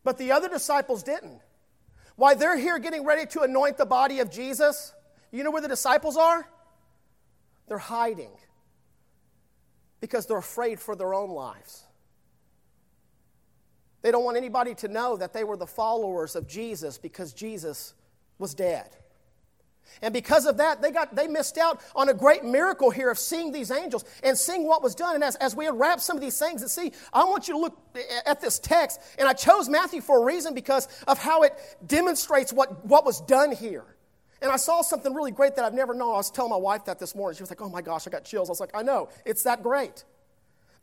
but 0.05 0.19
the 0.19 0.31
other 0.31 0.51
disciples 0.51 1.03
didn't. 1.03 1.41
Why 2.17 2.35
they're 2.35 2.59
here 2.59 2.79
getting 2.79 3.07
ready 3.07 3.25
to 3.25 3.41
anoint 3.41 3.79
the 3.79 3.87
body 3.87 4.21
of 4.21 4.31
Jesus, 4.31 4.93
you 5.33 5.45
know 5.45 5.51
where 5.51 5.63
the 5.63 5.69
disciples 5.69 6.19
are? 6.19 6.47
They're 7.67 7.79
hiding 7.79 8.33
because 10.03 10.27
they're 10.27 10.37
afraid 10.37 10.79
for 10.79 10.95
their 10.95 11.15
own 11.15 11.31
lives. 11.31 11.85
They 14.03 14.11
don't 14.11 14.25
want 14.25 14.37
anybody 14.37 14.75
to 14.75 14.89
know 14.89 15.17
that 15.17 15.33
they 15.33 15.43
were 15.43 15.57
the 15.57 15.67
followers 15.67 16.37
of 16.37 16.47
Jesus 16.47 16.99
because 16.99 17.33
Jesus 17.33 17.95
was 18.39 18.53
dead. 18.53 18.95
And 20.02 20.14
because 20.14 20.47
of 20.47 20.59
that, 20.59 20.80
they, 20.80 20.90
got, 20.90 21.14
they 21.14 21.26
missed 21.26 21.59
out 21.59 21.80
on 21.97 22.09
a 22.09 22.14
great 22.14 22.45
miracle 22.45 22.90
here 22.90 23.11
of 23.11 23.18
seeing 23.18 23.52
these 23.52 23.71
angels 23.71 24.04
and 24.23 24.37
seeing 24.37 24.64
what 24.64 24.83
was 24.83 24.95
done. 24.95 25.14
And 25.14 25.25
as, 25.25 25.37
as 25.37 25.57
we 25.57 25.66
unwrap 25.66 26.00
some 26.00 26.16
of 26.16 26.23
these 26.23 26.38
things 26.38 26.62
and 26.62 26.71
see, 26.71 26.92
I 27.12 27.25
want 27.25 27.49
you 27.49 27.54
to 27.54 27.61
look 27.61 27.78
at 28.26 28.40
this 28.40 28.59
text. 28.59 29.00
And 29.18 29.28
I 29.28 29.33
chose 29.33 29.68
Matthew 29.68 30.00
for 30.00 30.23
a 30.23 30.25
reason 30.25 30.54
because 30.54 30.88
of 31.07 31.18
how 31.18 31.42
it 31.42 31.52
demonstrates 31.87 32.52
what, 32.52 32.85
what 32.85 33.04
was 33.04 33.21
done 33.23 33.52
here. 33.52 33.85
And 34.40 34.52
I 34.52 34.57
saw 34.57 34.83
something 34.83 35.12
really 35.12 35.33
great 35.33 35.57
that 35.57 35.64
I've 35.64 35.75
never 35.75 35.95
known. 35.95 36.14
I 36.14 36.18
was 36.18 36.30
telling 36.30 36.50
my 36.50 36.57
wife 36.57 36.85
that 36.85 36.99
this 36.99 37.14
morning. 37.14 37.37
She 37.37 37.42
was 37.42 37.50
like, 37.50 37.61
oh 37.61 37.68
my 37.68 37.83
gosh, 37.83 38.07
I 38.07 38.11
got 38.11 38.25
chills. 38.25 38.49
I 38.49 38.52
was 38.52 38.61
like, 38.61 38.71
I 38.75 38.83
know, 38.83 39.09
it's 39.25 39.42
that 39.42 39.62
great. 39.62 40.04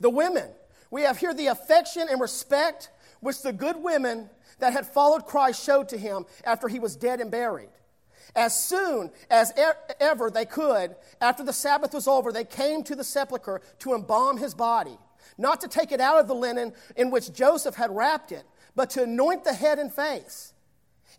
The 0.02 0.10
women, 0.10 0.50
we 0.92 1.04
have 1.04 1.18
here 1.18 1.34
the 1.34 1.48
affection 1.48 2.08
and 2.10 2.20
respect 2.20 2.90
which 3.22 3.42
the 3.42 3.54
good 3.54 3.78
women 3.78 4.30
that 4.60 4.74
had 4.74 4.86
followed 4.86 5.26
Christ 5.26 5.64
showed 5.64 5.90
to 5.90 5.98
him 5.98 6.26
after 6.44 6.68
he 6.68 6.80
was 6.80 6.96
dead 6.96 7.20
and 7.20 7.32
buried. 7.32 7.70
As 8.36 8.60
soon 8.60 9.12
as 9.30 9.54
ever 10.00 10.32
they 10.32 10.46
could, 10.46 10.96
after 11.22 11.44
the 11.44 11.54
Sabbath 11.54 11.94
was 11.94 12.08
over, 12.08 12.32
they 12.32 12.46
came 12.46 12.84
to 12.84 12.96
the 12.96 13.04
sepulchre 13.04 13.62
to 13.80 13.94
embalm 13.94 14.38
his 14.38 14.54
body, 14.54 14.98
not 15.38 15.62
to 15.62 15.68
take 15.68 15.92
it 15.92 16.00
out 16.00 16.20
of 16.20 16.28
the 16.28 16.36
linen 16.36 16.74
in 16.96 17.12
which 17.12 17.34
Joseph 17.34 17.76
had 17.76 17.96
wrapped 17.96 18.32
it, 18.32 18.46
but 18.76 18.90
to 18.92 19.04
anoint 19.04 19.44
the 19.44 19.54
head 19.54 19.80
and 19.80 19.94
face, 19.94 20.54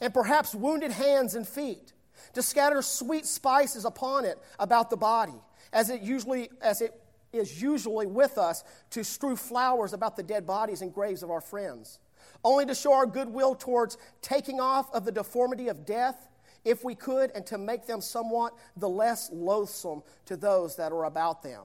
and 0.00 0.12
perhaps 0.12 0.54
wounded 0.54 0.90
hands 0.90 1.34
and 1.34 1.46
feet, 1.46 1.92
to 2.34 2.42
scatter 2.42 2.82
sweet 2.82 3.26
spices 3.26 3.84
upon 3.84 4.25
it 4.25 4.38
about 4.58 4.90
the 4.90 4.96
body, 4.96 5.40
as 5.72 5.90
it 5.90 6.02
usually 6.02 6.50
as 6.60 6.80
it 6.80 7.00
is 7.32 7.60
usually 7.60 8.06
with 8.06 8.38
us 8.38 8.64
to 8.90 9.04
strew 9.04 9.36
flowers 9.36 9.92
about 9.92 10.16
the 10.16 10.22
dead 10.22 10.46
bodies 10.46 10.82
and 10.82 10.92
graves 10.92 11.22
of 11.22 11.30
our 11.30 11.40
friends, 11.40 11.98
only 12.44 12.66
to 12.66 12.75
show 12.75 12.92
our 12.92 13.06
goodwill 13.06 13.54
towards 13.54 13.98
taking 14.22 14.60
off 14.60 14.92
of 14.94 15.04
the 15.04 15.12
deformity 15.12 15.68
of 15.68 15.84
death, 15.84 16.28
if 16.66 16.85
we 16.85 16.94
could, 16.94 17.30
and 17.35 17.46
to 17.46 17.56
make 17.56 17.87
them 17.87 18.00
somewhat 18.00 18.52
the 18.76 18.88
less 18.88 19.30
loathsome 19.32 20.02
to 20.26 20.37
those 20.37 20.76
that 20.76 20.92
are 20.92 21.04
about 21.04 21.42
them. 21.42 21.62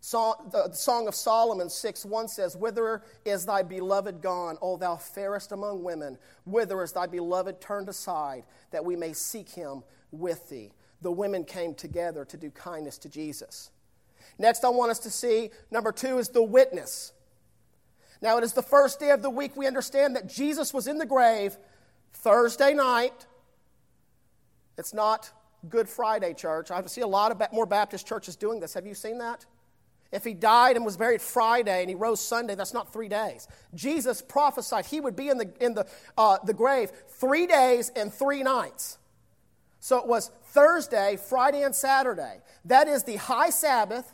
Song, 0.00 0.50
the 0.50 0.72
Song 0.72 1.06
of 1.06 1.14
Solomon 1.14 1.70
6 1.70 2.04
1 2.04 2.26
says, 2.26 2.56
Whither 2.56 3.04
is 3.24 3.46
thy 3.46 3.62
beloved 3.62 4.20
gone, 4.20 4.58
O 4.60 4.76
thou 4.76 4.96
fairest 4.96 5.52
among 5.52 5.84
women? 5.84 6.18
Whither 6.44 6.82
is 6.82 6.90
thy 6.90 7.06
beloved 7.06 7.60
turned 7.60 7.88
aside, 7.88 8.42
that 8.72 8.84
we 8.84 8.96
may 8.96 9.12
seek 9.12 9.48
him 9.50 9.84
with 10.10 10.48
thee? 10.48 10.72
the 11.02 11.12
women 11.12 11.44
came 11.44 11.74
together 11.74 12.24
to 12.24 12.36
do 12.36 12.50
kindness 12.50 12.96
to 12.98 13.08
Jesus. 13.08 13.70
Next, 14.38 14.64
I 14.64 14.68
want 14.70 14.92
us 14.92 15.00
to 15.00 15.10
see 15.10 15.50
number 15.70 15.92
two 15.92 16.18
is 16.18 16.28
the 16.28 16.42
witness. 16.42 17.12
Now, 18.22 18.38
it 18.38 18.44
is 18.44 18.52
the 18.52 18.62
first 18.62 19.00
day 19.00 19.10
of 19.10 19.20
the 19.20 19.30
week. 19.30 19.56
We 19.56 19.66
understand 19.66 20.14
that 20.14 20.28
Jesus 20.28 20.72
was 20.72 20.86
in 20.86 20.98
the 20.98 21.06
grave 21.06 21.56
Thursday 22.12 22.74
night. 22.74 23.26
It's 24.78 24.94
not 24.94 25.30
Good 25.68 25.88
Friday 25.88 26.34
church. 26.34 26.70
I 26.70 26.84
see 26.86 27.02
a 27.02 27.06
lot 27.06 27.30
of 27.30 27.52
more 27.52 27.66
Baptist 27.66 28.06
churches 28.06 28.36
doing 28.36 28.60
this. 28.60 28.74
Have 28.74 28.86
you 28.86 28.94
seen 28.94 29.18
that? 29.18 29.46
If 30.10 30.24
he 30.24 30.34
died 30.34 30.76
and 30.76 30.84
was 30.84 30.98
buried 30.98 31.22
Friday 31.22 31.80
and 31.80 31.88
he 31.88 31.94
rose 31.94 32.20
Sunday, 32.20 32.54
that's 32.54 32.74
not 32.74 32.92
three 32.92 33.08
days. 33.08 33.48
Jesus 33.74 34.20
prophesied 34.20 34.84
he 34.84 35.00
would 35.00 35.16
be 35.16 35.28
in 35.30 35.38
the, 35.38 35.50
in 35.58 35.72
the, 35.72 35.86
uh, 36.18 36.36
the 36.44 36.52
grave 36.52 36.90
three 37.08 37.46
days 37.46 37.90
and 37.96 38.12
three 38.12 38.42
nights. 38.42 38.98
So 39.80 39.98
it 39.98 40.06
was 40.06 40.30
Thursday, 40.46 41.16
Friday, 41.16 41.62
and 41.62 41.74
Saturday. 41.74 42.40
That 42.66 42.88
is 42.88 43.04
the 43.04 43.16
high 43.16 43.50
Sabbath, 43.50 44.12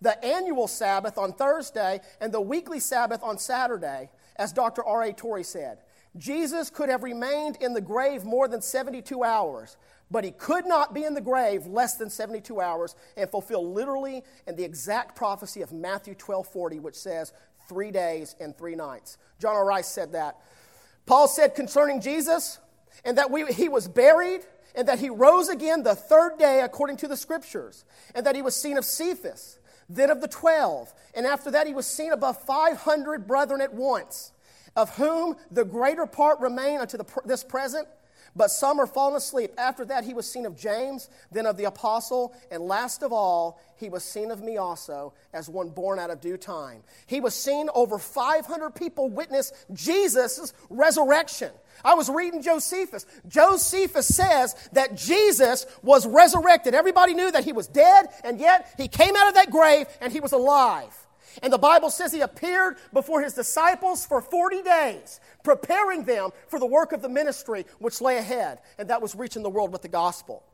the 0.00 0.24
annual 0.24 0.68
Sabbath 0.68 1.18
on 1.18 1.32
Thursday, 1.32 2.00
and 2.20 2.32
the 2.32 2.40
weekly 2.40 2.78
Sabbath 2.78 3.22
on 3.22 3.36
Saturday, 3.36 4.10
as 4.36 4.52
Dr. 4.52 4.84
R.A. 4.84 5.12
Torrey 5.12 5.44
said. 5.44 5.78
Jesus 6.16 6.70
could 6.70 6.88
have 6.88 7.02
remained 7.02 7.56
in 7.60 7.72
the 7.72 7.80
grave 7.80 8.24
more 8.24 8.46
than 8.48 8.60
72 8.60 9.24
hours, 9.24 9.76
but 10.10 10.24
he 10.24 10.30
could 10.30 10.66
not 10.66 10.92
be 10.92 11.04
in 11.04 11.14
the 11.14 11.20
grave 11.20 11.66
less 11.66 11.96
than 11.96 12.10
72 12.10 12.60
hours 12.60 12.94
and 13.16 13.30
fulfill 13.30 13.72
literally 13.72 14.22
and 14.46 14.56
the 14.56 14.64
exact 14.64 15.16
prophecy 15.16 15.62
of 15.62 15.72
Matthew 15.72 16.14
12 16.14 16.46
40, 16.48 16.80
which 16.80 16.96
says, 16.96 17.32
three 17.68 17.90
days 17.90 18.36
and 18.40 18.56
three 18.56 18.74
nights. 18.74 19.16
John 19.40 19.54
R. 19.54 19.64
Rice 19.64 19.88
said 19.88 20.12
that. 20.12 20.36
Paul 21.06 21.28
said 21.28 21.54
concerning 21.54 22.00
Jesus, 22.00 22.58
and 23.04 23.18
that 23.18 23.30
we, 23.30 23.50
he 23.52 23.68
was 23.68 23.88
buried 23.88 24.42
and 24.74 24.88
that 24.88 24.98
he 24.98 25.10
rose 25.10 25.48
again 25.48 25.82
the 25.82 25.94
third 25.94 26.38
day 26.38 26.60
according 26.60 26.96
to 26.98 27.08
the 27.08 27.16
scriptures, 27.16 27.84
and 28.14 28.24
that 28.26 28.34
he 28.34 28.42
was 28.42 28.56
seen 28.56 28.78
of 28.78 28.84
Cephas, 28.84 29.58
then 29.88 30.10
of 30.10 30.20
the 30.20 30.28
twelve, 30.28 30.92
and 31.14 31.26
after 31.26 31.50
that 31.50 31.66
he 31.66 31.74
was 31.74 31.86
seen 31.86 32.12
above 32.12 32.40
500 32.42 33.26
brethren 33.26 33.60
at 33.60 33.74
once, 33.74 34.32
of 34.76 34.94
whom 34.96 35.36
the 35.50 35.64
greater 35.64 36.06
part 36.06 36.40
remain 36.40 36.80
unto 36.80 36.96
the, 36.96 37.04
this 37.24 37.44
present, 37.44 37.86
but 38.34 38.50
some 38.50 38.80
are 38.80 38.86
fallen 38.86 39.14
asleep. 39.14 39.52
After 39.58 39.84
that 39.86 40.04
he 40.04 40.14
was 40.14 40.30
seen 40.30 40.46
of 40.46 40.56
James, 40.56 41.10
then 41.30 41.44
of 41.44 41.56
the 41.56 41.64
apostle, 41.64 42.34
and 42.50 42.62
last 42.62 43.02
of 43.02 43.12
all, 43.12 43.60
he 43.76 43.90
was 43.90 44.04
seen 44.04 44.30
of 44.30 44.42
me 44.42 44.56
also, 44.56 45.12
as 45.34 45.48
one 45.48 45.68
born 45.68 45.98
out 45.98 46.10
of 46.10 46.20
due 46.20 46.38
time. 46.38 46.82
He 47.06 47.20
was 47.20 47.34
seen 47.34 47.68
over 47.74 47.98
500 47.98 48.70
people 48.70 49.10
witness 49.10 49.52
Jesus' 49.72 50.54
resurrection. 50.70 51.50
I 51.84 51.94
was 51.94 52.08
reading 52.08 52.42
Josephus. 52.42 53.04
Josephus 53.28 54.06
says 54.06 54.54
that 54.72 54.96
Jesus 54.96 55.66
was 55.82 56.06
resurrected. 56.06 56.74
Everybody 56.74 57.14
knew 57.14 57.30
that 57.30 57.44
he 57.44 57.52
was 57.52 57.66
dead, 57.66 58.06
and 58.24 58.38
yet 58.38 58.72
he 58.78 58.88
came 58.88 59.14
out 59.16 59.28
of 59.28 59.34
that 59.34 59.50
grave 59.50 59.86
and 60.00 60.12
he 60.12 60.20
was 60.20 60.32
alive. 60.32 61.01
And 61.42 61.52
the 61.52 61.58
Bible 61.58 61.90
says 61.90 62.12
he 62.12 62.20
appeared 62.20 62.76
before 62.92 63.22
his 63.22 63.34
disciples 63.34 64.04
for 64.04 64.20
40 64.20 64.62
days, 64.62 65.20
preparing 65.42 66.04
them 66.04 66.30
for 66.48 66.58
the 66.58 66.66
work 66.66 66.92
of 66.92 67.00
the 67.00 67.08
ministry 67.08 67.64
which 67.78 68.00
lay 68.00 68.18
ahead, 68.18 68.58
and 68.78 68.90
that 68.90 69.00
was 69.00 69.14
reaching 69.14 69.42
the 69.42 69.50
world 69.50 69.72
with 69.72 69.82
the 69.82 69.88
gospel. 69.88 70.44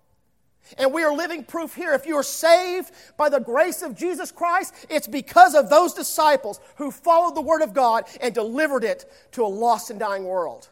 And 0.77 0.93
we 0.93 1.03
are 1.03 1.15
living 1.15 1.45
proof 1.45 1.75
here. 1.75 1.95
If 1.95 2.07
you 2.07 2.17
are 2.17 2.23
saved 2.23 2.91
by 3.17 3.29
the 3.31 3.41
grace 3.41 3.83
of 3.83 3.97
Jesus 3.97 4.31
Christ, 4.31 4.75
it's 4.91 5.07
because 5.07 5.55
of 5.55 5.71
those 5.71 5.95
disciples 5.95 6.61
who 6.77 6.91
followed 6.91 7.35
the 7.35 7.41
Word 7.41 7.63
of 7.63 7.73
God 7.73 8.05
and 8.21 8.35
delivered 8.35 8.85
it 8.85 9.11
to 9.33 9.45
a 9.45 9.47
lost 9.47 9.91
and 9.91 9.99
dying 9.99 10.25
world. 10.25 10.69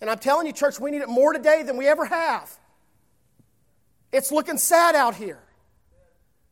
And 0.00 0.08
I'm 0.08 0.18
telling 0.18 0.46
you, 0.46 0.52
church, 0.52 0.80
we 0.80 0.90
need 0.90 1.02
it 1.02 1.08
more 1.08 1.32
today 1.32 1.62
than 1.62 1.76
we 1.76 1.86
ever 1.86 2.06
have. 2.06 2.58
It's 4.12 4.32
looking 4.32 4.56
sad 4.56 4.94
out 4.94 5.14
here. 5.14 5.40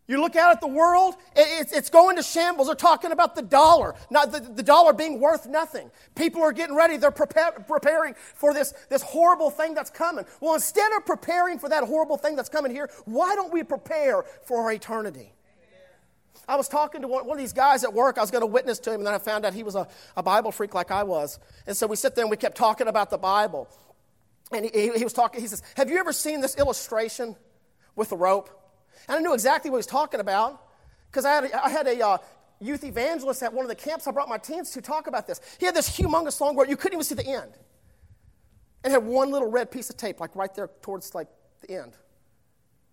You 0.09 0.21
look 0.21 0.37
out 0.37 0.53
at 0.53 0.61
the 0.61 0.69
world, 0.69 1.16
it's 1.35 1.90
going 1.90 2.16
to 2.16 2.23
shambles. 2.23 2.69
They're 2.69 2.77
talking 2.77 3.11
about 3.11 3.35
the 3.35 3.42
dollar, 3.42 3.97
not 4.09 4.31
the, 4.31 4.62
dollar 4.62 4.92
being 4.92 5.19
worth 5.21 5.47
nothing. 5.47 5.90
People 6.14 6.42
are 6.42 6.53
getting 6.53 6.77
ready, 6.77 6.97
they're 6.97 7.11
preparing 7.11 8.14
for 8.35 8.55
this, 8.55 8.73
this 8.88 9.03
horrible 9.03 9.51
thing 9.51 9.75
that's 9.75 9.90
coming. 9.90 10.25
Well, 10.40 10.55
instead 10.55 10.92
of 10.97 11.05
preparing 11.05 11.59
for 11.59 11.69
that 11.71 11.83
horrible 11.83 12.16
thing 12.19 12.37
that's 12.37 12.49
coming 12.49 12.71
here, 12.71 12.88
why 13.05 13.35
don't 13.35 13.53
we 13.53 13.64
prepare 13.64 14.25
for 14.45 14.62
our 14.62 14.73
eternity? 14.73 15.33
I 16.49 16.55
was 16.55 16.69
talking 16.69 17.03
to 17.03 17.09
one, 17.09 17.29
of 17.29 17.38
these 17.38 17.53
guys 17.53 17.83
at 17.83 17.92
work. 17.92 18.19
I 18.19 18.21
was 18.21 18.31
going 18.31 18.42
to 18.42 18.47
witness 18.47 18.79
to 18.81 18.90
him, 18.90 19.01
and 19.01 19.07
then 19.09 19.14
I 19.14 19.19
found 19.19 19.45
out 19.45 19.55
he 19.55 19.64
was 19.64 19.75
a, 19.75 19.88
Bible 20.23 20.53
freak 20.53 20.75
like 20.75 20.92
I 20.92 21.03
was. 21.03 21.40
And 21.66 21.77
so 21.77 21.88
we 21.88 21.97
sit 21.97 22.14
there 22.14 22.23
and 22.23 22.31
we 22.31 22.37
kept 22.37 22.57
talking 22.57 22.87
about 22.87 23.11
the 23.11 23.19
Bible. 23.19 23.69
And 24.53 24.71
he, 24.73 24.92
he 24.97 25.03
was 25.03 25.12
talking, 25.12 25.40
he 25.40 25.49
says, 25.49 25.64
Have 25.77 25.90
you 25.90 25.99
ever 25.99 26.12
seen 26.12 26.40
this 26.40 26.57
illustration 26.57 27.35
with 27.97 28.11
the 28.11 28.16
rope? 28.16 28.65
And 29.09 29.18
I 29.18 29.20
knew 29.20 29.35
exactly 29.35 29.70
what 29.70 29.76
he 29.76 29.78
was 29.78 29.87
talking 29.87 30.20
about 30.20 30.62
because 31.11 31.24
I 31.24 31.35
had 31.35 31.44
a, 31.44 31.64
I 31.64 31.68
had 31.68 31.87
a 31.87 32.06
uh, 32.06 32.18
youth 32.61 32.85
evangelist 32.85 33.42
at 33.42 33.52
one 33.52 33.64
of 33.64 33.68
the 33.68 33.74
camps 33.74 34.06
I 34.06 34.11
brought 34.11 34.28
my 34.28 34.38
teens 34.38 34.70
to 34.72 34.82
talk 34.82 35.06
about 35.06 35.26
this. 35.26 35.40
He 35.59 35.66
had 35.66 35.74
this 35.74 35.96
humongous 35.96 36.40
long 36.40 36.56
where 36.56 36.68
you 36.68 36.76
couldn't 36.76 36.94
even 36.94 37.04
see 37.04 37.14
the 37.14 37.26
end. 37.26 37.52
And 38.85 38.92
had 38.92 39.04
one 39.04 39.30
little 39.30 39.50
red 39.50 39.70
piece 39.70 39.90
of 39.90 39.96
tape, 39.96 40.20
like 40.20 40.37
right 40.37 40.54
there 40.54 40.70
towards 40.82 41.14
like 41.14 41.28
the 41.66 41.80
end. 41.80 41.92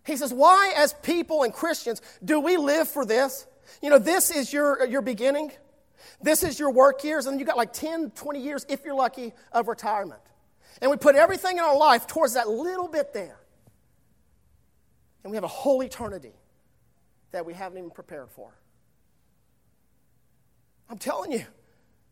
He 0.05 0.17
says, 0.17 0.33
Why, 0.33 0.73
as 0.75 0.93
people 0.93 1.43
and 1.43 1.53
Christians, 1.53 2.01
do 2.23 2.39
we 2.39 2.57
live 2.57 2.87
for 2.87 3.05
this? 3.05 3.45
You 3.81 3.89
know, 3.89 3.99
this 3.99 4.31
is 4.31 4.51
your, 4.51 4.85
your 4.85 5.01
beginning. 5.01 5.51
This 6.21 6.43
is 6.43 6.59
your 6.59 6.71
work 6.71 7.03
years, 7.03 7.27
and 7.27 7.39
you 7.39 7.45
got 7.45 7.57
like 7.57 7.73
10, 7.73 8.11
20 8.11 8.39
years, 8.39 8.65
if 8.69 8.83
you're 8.83 8.95
lucky, 8.95 9.33
of 9.51 9.67
retirement. 9.67 10.21
And 10.81 10.91
we 10.91 10.97
put 10.97 11.15
everything 11.15 11.57
in 11.57 11.63
our 11.63 11.77
life 11.77 12.07
towards 12.07 12.33
that 12.33 12.49
little 12.49 12.87
bit 12.87 13.13
there. 13.13 13.39
And 15.23 15.31
we 15.31 15.37
have 15.37 15.43
a 15.43 15.47
whole 15.47 15.81
eternity 15.81 16.33
that 17.31 17.45
we 17.45 17.53
haven't 17.53 17.77
even 17.77 17.89
prepared 17.89 18.29
for. 18.29 18.53
I'm 20.89 20.97
telling 20.97 21.31
you, 21.31 21.45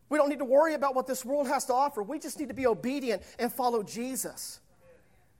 we 0.08 0.18
don't 0.18 0.28
need 0.28 0.40
to 0.40 0.44
worry 0.44 0.74
about 0.74 0.94
what 0.94 1.06
this 1.06 1.24
world 1.24 1.48
has 1.48 1.64
to 1.66 1.72
offer. 1.72 2.02
We 2.02 2.18
just 2.18 2.38
need 2.38 2.48
to 2.48 2.54
be 2.54 2.66
obedient 2.66 3.22
and 3.38 3.52
follow 3.52 3.82
Jesus. 3.82 4.60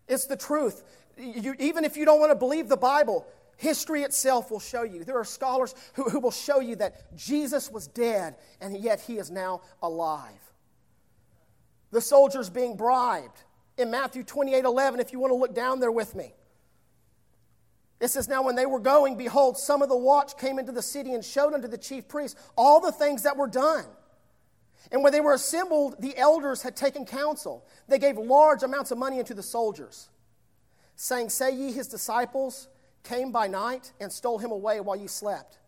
It's 0.08 0.26
the 0.26 0.36
truth. 0.36 0.82
You, 1.18 1.54
even 1.58 1.84
if 1.84 1.96
you 1.96 2.04
don't 2.04 2.20
want 2.20 2.30
to 2.30 2.36
believe 2.36 2.68
the 2.68 2.76
Bible, 2.76 3.26
history 3.56 4.02
itself 4.02 4.50
will 4.50 4.60
show 4.60 4.82
you. 4.82 5.04
There 5.04 5.18
are 5.18 5.24
scholars 5.24 5.74
who, 5.94 6.04
who 6.04 6.20
will 6.20 6.30
show 6.30 6.60
you 6.60 6.76
that 6.76 7.14
Jesus 7.16 7.70
was 7.70 7.86
dead 7.86 8.36
and 8.60 8.76
yet 8.76 9.00
he 9.00 9.18
is 9.18 9.30
now 9.30 9.62
alive. 9.82 10.40
The 11.90 12.00
soldiers 12.00 12.48
being 12.48 12.76
bribed. 12.76 13.38
In 13.78 13.90
Matthew 13.90 14.22
28 14.22 14.64
11, 14.64 15.00
if 15.00 15.12
you 15.12 15.18
want 15.18 15.32
to 15.32 15.36
look 15.36 15.54
down 15.54 15.80
there 15.80 15.92
with 15.92 16.14
me. 16.14 16.34
It 18.02 18.10
says, 18.10 18.28
Now 18.28 18.42
when 18.42 18.56
they 18.56 18.66
were 18.66 18.80
going, 18.80 19.16
behold, 19.16 19.56
some 19.56 19.80
of 19.80 19.88
the 19.88 19.96
watch 19.96 20.36
came 20.36 20.58
into 20.58 20.72
the 20.72 20.82
city 20.82 21.14
and 21.14 21.24
showed 21.24 21.54
unto 21.54 21.68
the 21.68 21.78
chief 21.78 22.08
priests 22.08 22.38
all 22.56 22.80
the 22.80 22.90
things 22.90 23.22
that 23.22 23.36
were 23.36 23.46
done. 23.46 23.84
And 24.90 25.04
when 25.04 25.12
they 25.12 25.20
were 25.20 25.34
assembled, 25.34 25.94
the 26.00 26.18
elders 26.18 26.62
had 26.62 26.74
taken 26.74 27.06
counsel. 27.06 27.64
They 27.86 28.00
gave 28.00 28.18
large 28.18 28.64
amounts 28.64 28.90
of 28.90 28.98
money 28.98 29.20
into 29.20 29.34
the 29.34 29.42
soldiers, 29.42 30.08
saying, 30.96 31.30
Say 31.30 31.54
ye 31.54 31.70
his 31.70 31.86
disciples 31.86 32.66
came 33.04 33.30
by 33.30 33.46
night 33.46 33.92
and 34.00 34.10
stole 34.10 34.38
him 34.38 34.50
away 34.50 34.80
while 34.80 34.96
ye 34.96 35.06
slept. 35.06 35.60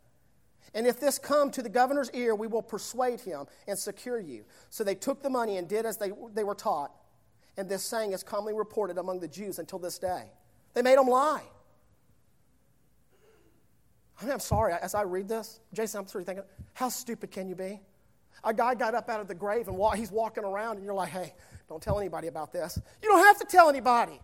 And 0.75 0.89
if 0.89 0.99
this 0.99 1.21
come 1.21 1.53
to 1.53 1.63
the 1.63 1.69
governor's 1.69 2.11
ear, 2.15 2.35
we 2.35 2.49
will 2.49 2.63
persuade 2.63 3.21
him 3.21 3.47
and 3.69 3.79
secure 3.79 4.19
you. 4.19 4.45
So 4.71 4.83
they 4.83 4.97
took 4.97 5.23
the 5.23 5.31
money 5.31 5.57
and 5.57 5.69
did 5.69 5.87
as 5.87 5.99
they, 5.99 6.11
they 6.35 6.43
were 6.43 6.57
taught. 6.57 6.91
And 7.57 7.69
this 7.69 7.85
saying 7.85 8.11
is 8.11 8.25
commonly 8.25 8.55
reported 8.55 8.99
among 8.99 9.21
the 9.21 9.29
Jews 9.29 9.61
until 9.61 9.79
this 9.79 10.01
day. 10.01 10.25
They 10.75 10.83
made 10.83 10.99
them 10.99 11.07
lie. 11.07 11.45
I 14.21 14.25
mean, 14.25 14.33
I'm 14.33 14.41
sorry, 14.41 14.75
as 14.81 14.95
I 14.95 15.03
read 15.03 15.29
this, 15.29 15.61
Jason, 15.73 16.01
I'm 16.01 16.07
sort 16.07 16.23
of 16.23 16.27
thinking, 16.27 16.45
how 16.73 16.89
stupid 16.89 17.31
can 17.31 17.49
you 17.49 17.55
be? 17.55 17.81
A 18.45 18.55
guy 18.55 18.75
got 18.75 18.95
up 18.95 19.09
out 19.09 19.21
of 19.21 19.29
the 19.29 19.35
grave 19.35 19.69
and 19.69 19.79
he's 19.97 20.11
walking 20.11 20.45
around, 20.45 20.77
and 20.77 20.85
you're 20.85 20.95
like, 20.95 21.11
hey, 21.11 21.35
don't 21.69 21.83
tell 21.83 21.99
anybody 21.99 22.29
about 22.29 22.53
this. 22.53 22.79
You 23.03 23.09
don't 23.09 23.25
have 23.25 23.39
to 23.39 23.45
tell 23.45 23.69
anybody. 23.69 24.21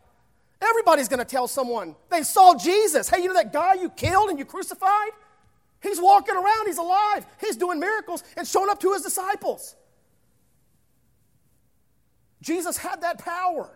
Everybody's 0.61 1.09
going 1.09 1.19
to 1.19 1.25
tell 1.25 1.49
someone. 1.49 1.97
They 2.11 2.23
saw 2.23 2.55
Jesus. 2.55 3.09
Hey, 3.09 3.23
you 3.23 3.29
know 3.29 3.35
that 3.35 3.53
guy 3.53 3.75
you 3.75 3.89
killed 3.89 4.29
and 4.29 4.39
you 4.39 4.45
crucified? 4.45 5.11
He's 5.83 6.01
walking 6.01 6.37
around, 6.37 6.67
he's 6.67 6.79
alive, 6.79 7.25
he's 7.41 7.57
doing 7.57 7.81
miracles 7.81 8.23
and 8.37 8.47
showing 8.47 8.69
up 8.69 8.81
to 8.81 8.93
his 8.93 9.03
disciples. 9.03 9.75
Jesus 12.43 12.77
had 12.77 13.01
that 13.03 13.19
power. 13.19 13.71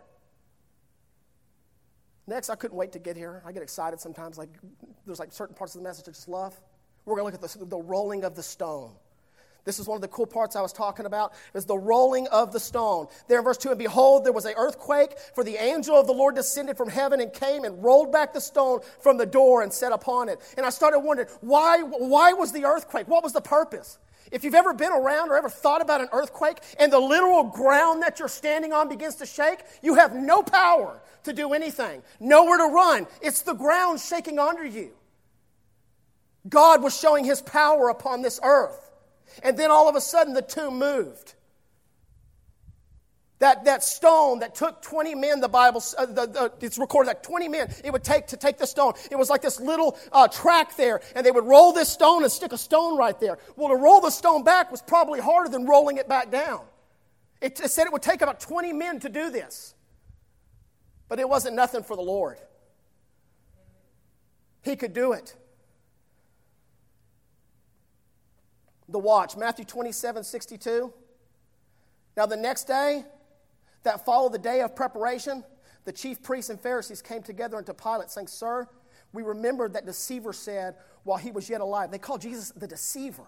Next, 2.26 2.48
I 2.48 2.54
couldn't 2.54 2.76
wait 2.76 2.92
to 2.92 2.98
get 2.98 3.16
here. 3.16 3.42
I 3.44 3.52
get 3.52 3.62
excited 3.62 4.00
sometimes. 4.00 4.38
Like 4.38 4.50
there's 5.06 5.18
like 5.18 5.32
certain 5.32 5.54
parts 5.54 5.74
of 5.74 5.82
the 5.82 5.88
message 5.88 6.08
I 6.08 6.12
just 6.12 6.28
love. 6.28 6.58
We're 7.04 7.16
going 7.16 7.32
to 7.32 7.38
look 7.38 7.52
at 7.52 7.60
the, 7.60 7.66
the 7.66 7.76
rolling 7.76 8.24
of 8.24 8.34
the 8.34 8.42
stone. 8.42 8.92
This 9.64 9.78
is 9.78 9.86
one 9.86 9.96
of 9.96 10.02
the 10.02 10.08
cool 10.08 10.26
parts 10.26 10.56
I 10.56 10.60
was 10.60 10.72
talking 10.72 11.06
about, 11.06 11.32
is 11.54 11.64
the 11.64 11.76
rolling 11.76 12.28
of 12.28 12.52
the 12.52 12.60
stone. 12.60 13.06
There 13.28 13.38
in 13.38 13.44
verse 13.44 13.56
2, 13.56 13.70
and 13.70 13.78
behold, 13.78 14.24
there 14.24 14.32
was 14.32 14.44
an 14.44 14.54
earthquake, 14.56 15.18
for 15.34 15.42
the 15.42 15.56
angel 15.56 15.96
of 15.96 16.06
the 16.06 16.12
Lord 16.12 16.34
descended 16.34 16.76
from 16.76 16.90
heaven 16.90 17.20
and 17.20 17.32
came 17.32 17.64
and 17.64 17.82
rolled 17.82 18.12
back 18.12 18.34
the 18.34 18.40
stone 18.40 18.80
from 19.00 19.16
the 19.16 19.26
door 19.26 19.62
and 19.62 19.72
set 19.72 19.92
upon 19.92 20.28
it. 20.28 20.38
And 20.58 20.66
I 20.66 20.70
started 20.70 21.00
wondering, 21.00 21.28
why, 21.40 21.80
why 21.80 22.34
was 22.34 22.52
the 22.52 22.64
earthquake? 22.64 23.08
What 23.08 23.22
was 23.22 23.32
the 23.32 23.40
purpose? 23.40 23.98
If 24.30 24.44
you've 24.44 24.54
ever 24.54 24.72
been 24.72 24.92
around 24.92 25.30
or 25.30 25.36
ever 25.36 25.48
thought 25.48 25.82
about 25.82 26.00
an 26.00 26.08
earthquake 26.12 26.58
and 26.78 26.92
the 26.92 26.98
literal 26.98 27.44
ground 27.44 28.02
that 28.02 28.18
you're 28.18 28.28
standing 28.28 28.72
on 28.72 28.88
begins 28.88 29.16
to 29.16 29.26
shake, 29.26 29.60
you 29.82 29.94
have 29.94 30.14
no 30.14 30.42
power 30.42 31.00
to 31.24 31.32
do 31.32 31.52
anything, 31.52 32.02
nowhere 32.20 32.58
to 32.58 32.64
run. 32.64 33.06
It's 33.20 33.42
the 33.42 33.54
ground 33.54 34.00
shaking 34.00 34.38
under 34.38 34.64
you. 34.64 34.92
God 36.48 36.82
was 36.82 36.98
showing 36.98 37.24
his 37.24 37.40
power 37.42 37.88
upon 37.88 38.22
this 38.22 38.38
earth. 38.42 38.90
And 39.42 39.56
then 39.56 39.70
all 39.70 39.88
of 39.88 39.96
a 39.96 40.00
sudden 40.00 40.34
the 40.34 40.42
tomb 40.42 40.78
moved. 40.78 41.34
That, 43.44 43.66
that 43.66 43.84
stone 43.84 44.38
that 44.38 44.54
took 44.54 44.80
20 44.80 45.14
men, 45.14 45.42
the 45.42 45.50
Bible, 45.50 45.84
uh, 45.98 46.06
the, 46.06 46.24
the, 46.24 46.52
it's 46.62 46.78
recorded 46.78 47.10
that 47.10 47.22
20 47.22 47.48
men 47.48 47.70
it 47.84 47.92
would 47.92 48.02
take 48.02 48.26
to 48.28 48.38
take 48.38 48.56
the 48.56 48.66
stone. 48.66 48.94
It 49.10 49.16
was 49.16 49.28
like 49.28 49.42
this 49.42 49.60
little 49.60 49.98
uh, 50.12 50.28
track 50.28 50.74
there, 50.78 51.02
and 51.14 51.26
they 51.26 51.30
would 51.30 51.44
roll 51.44 51.74
this 51.74 51.90
stone 51.90 52.22
and 52.22 52.32
stick 52.32 52.52
a 52.52 52.56
stone 52.56 52.96
right 52.96 53.20
there. 53.20 53.36
Well, 53.54 53.68
to 53.68 53.76
roll 53.76 54.00
the 54.00 54.08
stone 54.08 54.44
back 54.44 54.70
was 54.70 54.80
probably 54.80 55.20
harder 55.20 55.50
than 55.50 55.66
rolling 55.66 55.98
it 55.98 56.08
back 56.08 56.30
down. 56.30 56.62
It, 57.42 57.60
it 57.60 57.70
said 57.70 57.86
it 57.86 57.92
would 57.92 58.00
take 58.00 58.22
about 58.22 58.40
20 58.40 58.72
men 58.72 58.98
to 59.00 59.10
do 59.10 59.28
this. 59.28 59.74
But 61.10 61.20
it 61.20 61.28
wasn't 61.28 61.54
nothing 61.54 61.82
for 61.82 61.96
the 61.96 62.02
Lord. 62.02 62.38
He 64.62 64.74
could 64.74 64.94
do 64.94 65.12
it. 65.12 65.36
the 68.88 68.98
watch. 68.98 69.36
Matthew 69.36 69.66
27 69.66 70.24
62. 70.24 70.94
Now, 72.16 72.24
the 72.24 72.38
next 72.38 72.64
day 72.64 73.04
that 73.84 74.04
followed 74.04 74.32
the 74.32 74.38
day 74.38 74.60
of 74.60 74.74
preparation, 74.74 75.44
the 75.84 75.92
chief 75.92 76.22
priests 76.22 76.50
and 76.50 76.60
Pharisees 76.60 77.00
came 77.00 77.22
together 77.22 77.56
unto 77.56 77.72
Pilate, 77.72 78.10
saying, 78.10 78.26
Sir, 78.26 78.66
we 79.12 79.22
remembered 79.22 79.74
that 79.74 79.86
deceiver 79.86 80.32
said 80.32 80.74
while 81.04 81.18
he 81.18 81.30
was 81.30 81.48
yet 81.48 81.60
alive. 81.60 81.90
They 81.90 81.98
called 81.98 82.22
Jesus 82.22 82.50
the 82.50 82.66
deceiver. 82.66 83.26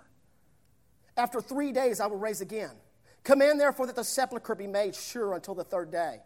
After 1.16 1.40
three 1.40 1.72
days, 1.72 2.00
I 2.00 2.06
will 2.06 2.18
raise 2.18 2.40
again. 2.40 2.72
Command 3.22 3.60
therefore 3.60 3.86
that 3.86 3.96
the 3.96 4.04
sepulchre 4.04 4.54
be 4.54 4.66
made 4.66 4.94
sure 4.94 5.34
until 5.34 5.54
the 5.54 5.64
third 5.64 5.90
day, 5.90 6.20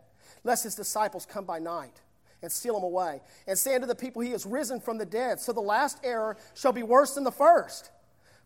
lest 0.44 0.64
his 0.64 0.74
disciples 0.74 1.26
come 1.26 1.44
by 1.44 1.58
night 1.58 2.00
and 2.42 2.50
steal 2.50 2.76
him 2.76 2.84
away, 2.84 3.20
and 3.46 3.58
say 3.58 3.74
unto 3.74 3.86
the 3.86 3.94
people, 3.94 4.22
He 4.22 4.32
is 4.32 4.46
risen 4.46 4.80
from 4.80 4.98
the 4.98 5.04
dead. 5.04 5.40
So 5.40 5.52
the 5.52 5.60
last 5.60 5.98
error 6.02 6.36
shall 6.54 6.72
be 6.72 6.82
worse 6.82 7.14
than 7.14 7.24
the 7.24 7.32
first. 7.32 7.90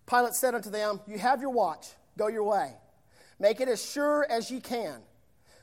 Pilate 0.06 0.34
said 0.34 0.54
unto 0.54 0.70
them, 0.70 1.00
You 1.06 1.18
have 1.18 1.40
your 1.40 1.50
watch, 1.50 1.88
go 2.18 2.26
your 2.26 2.44
way. 2.44 2.72
Make 3.38 3.60
it 3.60 3.68
as 3.68 3.84
sure 3.84 4.26
as 4.28 4.50
ye 4.50 4.60
can. 4.60 5.00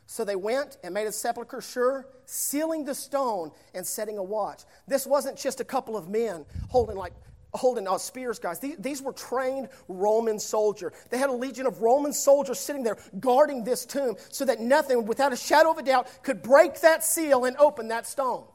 So 0.07 0.25
they 0.25 0.35
went 0.35 0.77
and 0.83 0.93
made 0.93 1.07
a 1.07 1.11
sepulchre 1.11 1.61
sure, 1.61 2.07
sealing 2.25 2.83
the 2.83 2.95
stone 2.95 3.51
and 3.73 3.85
setting 3.85 4.17
a 4.17 4.23
watch. 4.23 4.63
This 4.87 5.07
wasn't 5.07 5.37
just 5.37 5.61
a 5.61 5.63
couple 5.63 5.95
of 5.95 6.09
men 6.09 6.45
holding 6.69 6.97
like 6.97 7.13
holding 7.53 7.87
uh, 7.87 7.97
spears, 7.97 8.39
guys. 8.39 8.59
These, 8.59 8.77
these 8.77 9.01
were 9.01 9.13
trained 9.13 9.69
Roman 9.87 10.39
soldiers. 10.39 10.93
They 11.09 11.17
had 11.17 11.29
a 11.29 11.33
legion 11.33 11.65
of 11.65 11.81
Roman 11.81 12.13
soldiers 12.13 12.59
sitting 12.59 12.83
there 12.83 12.97
guarding 13.19 13.63
this 13.63 13.85
tomb 13.85 14.15
so 14.29 14.45
that 14.45 14.59
nothing, 14.59 15.05
without 15.05 15.33
a 15.33 15.37
shadow 15.37 15.71
of 15.71 15.77
a 15.77 15.83
doubt, 15.83 16.07
could 16.23 16.41
break 16.41 16.79
that 16.81 17.03
seal 17.03 17.45
and 17.45 17.57
open 17.57 17.89
that 17.89 18.07
stone. 18.07 18.45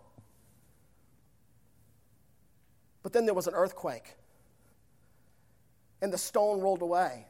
But 3.03 3.13
then 3.13 3.27
there 3.27 3.35
was 3.35 3.47
an 3.47 3.55
earthquake 3.55 4.17
and 6.03 6.13
the 6.13 6.19
stone 6.19 6.61
rolled 6.61 6.83
away. 6.83 7.27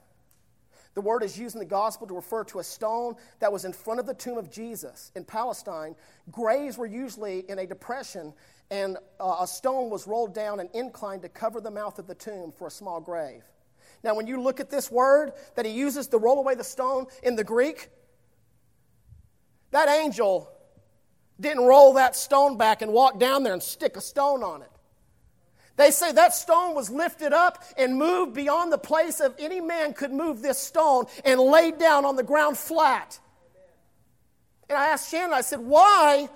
The 0.96 1.02
word 1.02 1.22
is 1.22 1.38
used 1.38 1.54
in 1.54 1.58
the 1.58 1.66
gospel 1.66 2.06
to 2.06 2.14
refer 2.14 2.42
to 2.44 2.58
a 2.58 2.64
stone 2.64 3.16
that 3.40 3.52
was 3.52 3.66
in 3.66 3.74
front 3.74 4.00
of 4.00 4.06
the 4.06 4.14
tomb 4.14 4.38
of 4.38 4.50
Jesus 4.50 5.12
in 5.14 5.26
Palestine. 5.26 5.94
Graves 6.30 6.78
were 6.78 6.86
usually 6.86 7.40
in 7.50 7.58
a 7.58 7.66
depression, 7.66 8.32
and 8.70 8.96
uh, 9.20 9.36
a 9.40 9.46
stone 9.46 9.90
was 9.90 10.06
rolled 10.06 10.34
down 10.34 10.58
and 10.58 10.70
inclined 10.72 11.20
to 11.20 11.28
cover 11.28 11.60
the 11.60 11.70
mouth 11.70 11.98
of 11.98 12.06
the 12.06 12.14
tomb 12.14 12.50
for 12.50 12.66
a 12.66 12.70
small 12.70 12.98
grave. 12.98 13.42
Now, 14.02 14.14
when 14.14 14.26
you 14.26 14.40
look 14.40 14.58
at 14.58 14.70
this 14.70 14.90
word 14.90 15.34
that 15.54 15.66
he 15.66 15.72
uses 15.72 16.06
to 16.08 16.18
roll 16.18 16.38
away 16.38 16.54
the 16.54 16.64
stone 16.64 17.08
in 17.22 17.36
the 17.36 17.44
Greek, 17.44 17.90
that 19.72 19.90
angel 19.90 20.50
didn't 21.38 21.64
roll 21.64 21.92
that 21.92 22.16
stone 22.16 22.56
back 22.56 22.80
and 22.80 22.90
walk 22.90 23.20
down 23.20 23.42
there 23.42 23.52
and 23.52 23.62
stick 23.62 23.98
a 23.98 24.00
stone 24.00 24.42
on 24.42 24.62
it. 24.62 24.70
They 25.76 25.90
say 25.90 26.12
that 26.12 26.34
stone 26.34 26.74
was 26.74 26.88
lifted 26.90 27.32
up 27.32 27.62
and 27.76 27.96
moved 27.96 28.34
beyond 28.34 28.72
the 28.72 28.78
place 28.78 29.20
of 29.20 29.34
any 29.38 29.60
man 29.60 29.92
could 29.92 30.10
move 30.10 30.40
this 30.40 30.58
stone 30.58 31.04
and 31.24 31.38
laid 31.38 31.78
down 31.78 32.04
on 32.06 32.16
the 32.16 32.22
ground 32.22 32.56
flat. 32.56 33.18
And 34.68 34.78
I 34.78 34.88
asked 34.88 35.10
Shannon, 35.10 35.34
I 35.34 35.42
said, 35.42 35.60
why 35.60 36.28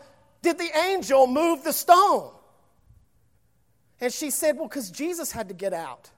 did 0.43 0.59
the 0.59 0.71
angel 0.79 1.27
move 1.27 1.65
the 1.65 1.73
stone? 1.73 2.31
And 4.01 4.13
she 4.13 4.31
said, 4.31 4.57
well, 4.57 4.69
because 4.69 4.91
Jesus 4.91 5.33
had 5.33 5.49
to 5.49 5.55
get 5.55 5.73
out. 5.73 6.11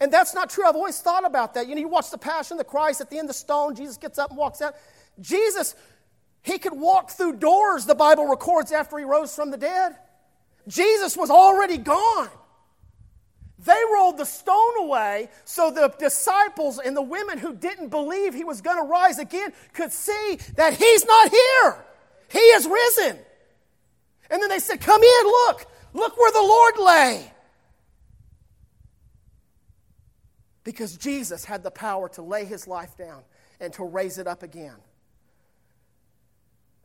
And 0.00 0.12
that's 0.12 0.34
not 0.34 0.50
true. 0.50 0.64
I've 0.64 0.76
always 0.76 1.00
thought 1.00 1.26
about 1.26 1.54
that. 1.54 1.66
You 1.68 1.74
know, 1.74 1.80
you 1.80 1.88
watch 1.88 2.10
the 2.10 2.18
Passion 2.18 2.54
of 2.54 2.58
the 2.58 2.64
Christ 2.64 3.00
at 3.00 3.10
the 3.10 3.18
end 3.18 3.28
the 3.28 3.34
stone, 3.34 3.74
Jesus 3.74 3.96
gets 3.96 4.18
up 4.18 4.30
and 4.30 4.38
walks 4.38 4.62
out. 4.62 4.74
Jesus, 5.20 5.74
he 6.42 6.58
could 6.58 6.72
walk 6.72 7.10
through 7.10 7.36
doors, 7.36 7.84
the 7.84 7.96
Bible 7.96 8.26
records, 8.26 8.70
after 8.70 8.96
he 8.96 9.04
rose 9.04 9.34
from 9.34 9.50
the 9.50 9.56
dead. 9.56 9.96
Jesus 10.68 11.16
was 11.16 11.30
already 11.30 11.78
gone. 11.78 12.28
They 13.58 13.80
rolled 13.92 14.18
the 14.18 14.24
stone 14.24 14.78
away 14.78 15.30
so 15.44 15.70
the 15.70 15.92
disciples 15.98 16.78
and 16.78 16.96
the 16.96 17.02
women 17.02 17.38
who 17.38 17.54
didn't 17.54 17.88
believe 17.88 18.32
he 18.32 18.44
was 18.44 18.60
going 18.60 18.76
to 18.76 18.88
rise 18.88 19.18
again 19.18 19.52
could 19.72 19.90
see 19.90 20.38
that 20.54 20.74
he's 20.74 21.04
not 21.04 21.30
here. 21.30 21.84
He 22.28 22.38
is 22.38 22.68
risen. 22.68 23.18
And 24.30 24.42
then 24.42 24.48
they 24.48 24.60
said, 24.60 24.80
Come 24.80 25.02
in, 25.02 25.26
look, 25.26 25.66
look 25.92 26.16
where 26.16 26.30
the 26.30 26.40
Lord 26.40 26.74
lay. 26.78 27.32
Because 30.62 30.96
Jesus 30.96 31.44
had 31.44 31.62
the 31.62 31.70
power 31.70 32.10
to 32.10 32.22
lay 32.22 32.44
his 32.44 32.68
life 32.68 32.96
down 32.96 33.22
and 33.58 33.72
to 33.72 33.84
raise 33.84 34.18
it 34.18 34.26
up 34.26 34.42
again. 34.42 34.76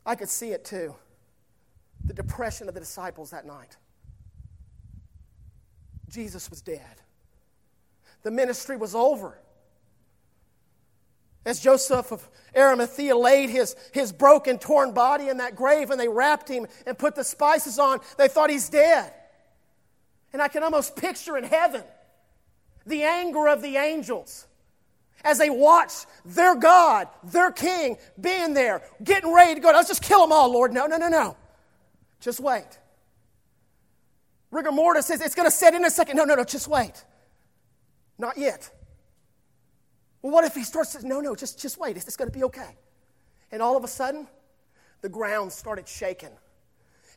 I 0.06 0.16
could 0.16 0.30
see 0.30 0.50
it 0.50 0.64
too 0.64 0.94
the 2.04 2.14
depression 2.14 2.68
of 2.68 2.74
the 2.74 2.80
disciples 2.80 3.30
that 3.30 3.46
night. 3.46 3.76
Jesus 6.08 6.50
was 6.50 6.60
dead. 6.60 7.02
The 8.22 8.30
ministry 8.30 8.76
was 8.76 8.94
over. 8.94 9.38
As 11.44 11.60
Joseph 11.60 12.10
of 12.10 12.26
Arimathea 12.56 13.16
laid 13.16 13.50
his, 13.50 13.76
his 13.92 14.12
broken, 14.12 14.58
torn 14.58 14.92
body 14.94 15.28
in 15.28 15.38
that 15.38 15.56
grave 15.56 15.90
and 15.90 16.00
they 16.00 16.08
wrapped 16.08 16.48
him 16.48 16.66
and 16.86 16.96
put 16.96 17.14
the 17.14 17.24
spices 17.24 17.78
on, 17.78 18.00
they 18.16 18.28
thought 18.28 18.48
he's 18.48 18.70
dead. 18.70 19.12
And 20.32 20.40
I 20.40 20.48
can 20.48 20.62
almost 20.62 20.96
picture 20.96 21.36
in 21.36 21.44
heaven 21.44 21.82
the 22.86 23.02
anger 23.02 23.48
of 23.48 23.62
the 23.62 23.76
angels 23.76 24.46
as 25.22 25.38
they 25.38 25.50
watch 25.50 25.92
their 26.24 26.54
God, 26.54 27.08
their 27.24 27.50
king, 27.50 27.96
being 28.20 28.54
there, 28.54 28.82
getting 29.02 29.32
ready 29.32 29.54
to 29.54 29.60
go. 29.60 29.70
Let's 29.70 29.88
just 29.88 30.02
kill 30.02 30.20
them 30.20 30.32
all, 30.32 30.52
Lord. 30.52 30.72
No, 30.72 30.86
no, 30.86 30.96
no, 30.96 31.08
no. 31.08 31.36
Just 32.24 32.40
wait. 32.40 32.78
Rigor 34.50 34.72
mortis 34.72 35.06
says 35.06 35.20
it's 35.20 35.34
going 35.34 35.46
to 35.46 35.54
set 35.54 35.74
in 35.74 35.84
a 35.84 35.90
second. 35.90 36.16
No, 36.16 36.24
no, 36.24 36.34
no, 36.34 36.44
just 36.44 36.66
wait. 36.68 37.04
Not 38.18 38.38
yet. 38.38 38.70
Well, 40.22 40.32
what 40.32 40.44
if 40.44 40.54
he 40.54 40.64
starts 40.64 40.94
to, 40.94 41.06
no, 41.06 41.20
no, 41.20 41.34
just, 41.34 41.60
just 41.60 41.78
wait. 41.78 41.98
It's, 41.98 42.06
it's 42.06 42.16
going 42.16 42.30
to 42.30 42.36
be 42.36 42.44
okay. 42.44 42.78
And 43.52 43.60
all 43.60 43.76
of 43.76 43.84
a 43.84 43.88
sudden, 43.88 44.26
the 45.02 45.10
ground 45.10 45.52
started 45.52 45.86
shaking. 45.86 46.30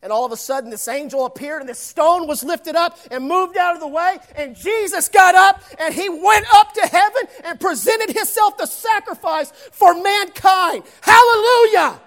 And 0.03 0.11
all 0.11 0.25
of 0.25 0.33
a 0.33 0.37
sudden, 0.37 0.71
this 0.71 0.89
angel 0.89 1.25
appeared, 1.25 1.61
and 1.61 1.69
this 1.69 1.79
stone 1.79 2.27
was 2.27 2.43
lifted 2.43 2.75
up 2.75 2.99
and 3.09 3.25
moved 3.25 3.55
out 3.55 3.75
of 3.75 3.79
the 3.79 3.87
way. 3.87 4.17
And 4.35 4.57
Jesus 4.57 5.07
got 5.07 5.35
up, 5.35 5.63
and 5.79 5.93
he 5.93 6.09
went 6.09 6.45
up 6.53 6.73
to 6.73 6.81
heaven 6.81 7.21
and 7.45 7.57
presented 7.61 8.13
himself 8.13 8.57
the 8.57 8.65
sacrifice 8.65 9.51
for 9.71 9.93
mankind. 9.93 10.83
Hallelujah! 10.99 12.01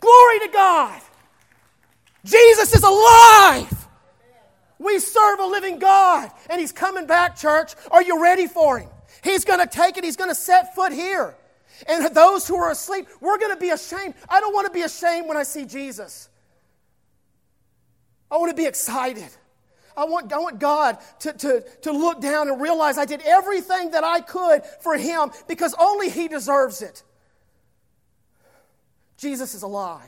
Glory 0.00 0.38
to 0.40 0.50
God. 0.52 1.00
Jesus 2.24 2.74
is 2.74 2.82
alive. 2.82 3.88
We 4.78 4.98
serve 4.98 5.38
a 5.38 5.46
living 5.46 5.78
God, 5.78 6.30
and 6.50 6.60
he's 6.60 6.72
coming 6.72 7.06
back, 7.06 7.36
church. 7.36 7.74
Are 7.90 8.02
you 8.02 8.22
ready 8.22 8.46
for 8.46 8.78
him? 8.78 8.90
He's 9.22 9.44
going 9.44 9.60
to 9.60 9.66
take 9.66 9.96
it, 9.96 10.04
he's 10.04 10.16
going 10.16 10.30
to 10.30 10.34
set 10.34 10.74
foot 10.74 10.92
here. 10.92 11.36
And 11.88 12.14
those 12.14 12.46
who 12.46 12.56
are 12.56 12.70
asleep, 12.70 13.06
we're 13.20 13.38
going 13.38 13.54
to 13.54 13.60
be 13.60 13.70
ashamed. 13.70 14.14
I 14.28 14.40
don't 14.40 14.54
want 14.54 14.66
to 14.66 14.72
be 14.72 14.82
ashamed 14.82 15.28
when 15.28 15.36
I 15.36 15.42
see 15.42 15.64
Jesus. 15.64 16.28
I 18.30 18.36
want 18.36 18.50
to 18.50 18.56
be 18.56 18.66
excited. 18.66 19.28
I 19.96 20.04
want, 20.04 20.32
I 20.32 20.38
want 20.38 20.58
God 20.58 20.98
to, 21.20 21.32
to, 21.32 21.64
to 21.82 21.92
look 21.92 22.20
down 22.20 22.48
and 22.48 22.60
realize 22.60 22.98
I 22.98 23.04
did 23.04 23.20
everything 23.22 23.90
that 23.90 24.04
I 24.04 24.20
could 24.20 24.64
for 24.80 24.96
Him 24.96 25.30
because 25.48 25.74
only 25.78 26.08
He 26.08 26.28
deserves 26.28 26.82
it. 26.82 27.02
Jesus 29.18 29.54
is 29.54 29.62
alive. 29.62 30.02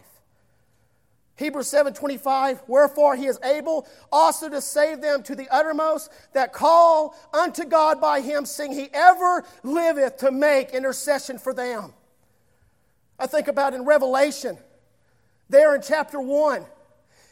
Hebrews 1.37 1.67
7:25 1.69 2.61
Wherefore 2.69 3.17
he 3.17 3.27
is 3.27 3.39
able 3.43 3.87
also 4.13 4.49
to 4.49 4.61
save 4.61 5.01
them 5.01 5.23
to 5.25 5.35
the 5.35 5.49
uttermost 5.49 6.11
that 6.33 6.53
call 6.53 7.17
unto 7.33 7.65
God 7.65 8.01
by 8.01 8.21
him 8.21 8.47
seeing 8.47 8.73
he 8.73 8.89
ever 8.93 9.45
liveth 9.63 10.19
to 10.19 10.31
make 10.31 10.71
intercession 10.71 11.39
for 11.39 11.53
them. 11.53 11.93
I 13.19 13.27
think 13.27 13.49
about 13.49 13.75
in 13.75 13.85
Revelation 13.85 14.59
there 15.49 15.75
in 15.75 15.83
chapter 15.83 16.21
1 16.21 16.67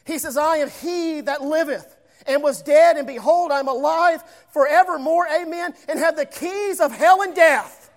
he 0.04 0.18
says, 0.18 0.36
I 0.36 0.58
am 0.58 0.70
he 0.70 1.20
that 1.22 1.42
liveth 1.42 1.96
and 2.26 2.42
was 2.42 2.62
dead, 2.62 2.96
and 2.96 3.06
behold, 3.06 3.50
I'm 3.50 3.68
alive 3.68 4.22
forevermore, 4.52 5.26
amen, 5.28 5.74
and 5.88 5.98
have 5.98 6.16
the 6.16 6.26
keys 6.26 6.80
of 6.80 6.92
hell 6.92 7.22
and 7.22 7.34
death. 7.34 7.90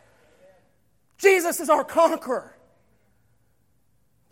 Jesus 1.18 1.60
is 1.60 1.70
our 1.70 1.84
conqueror. 1.84 2.55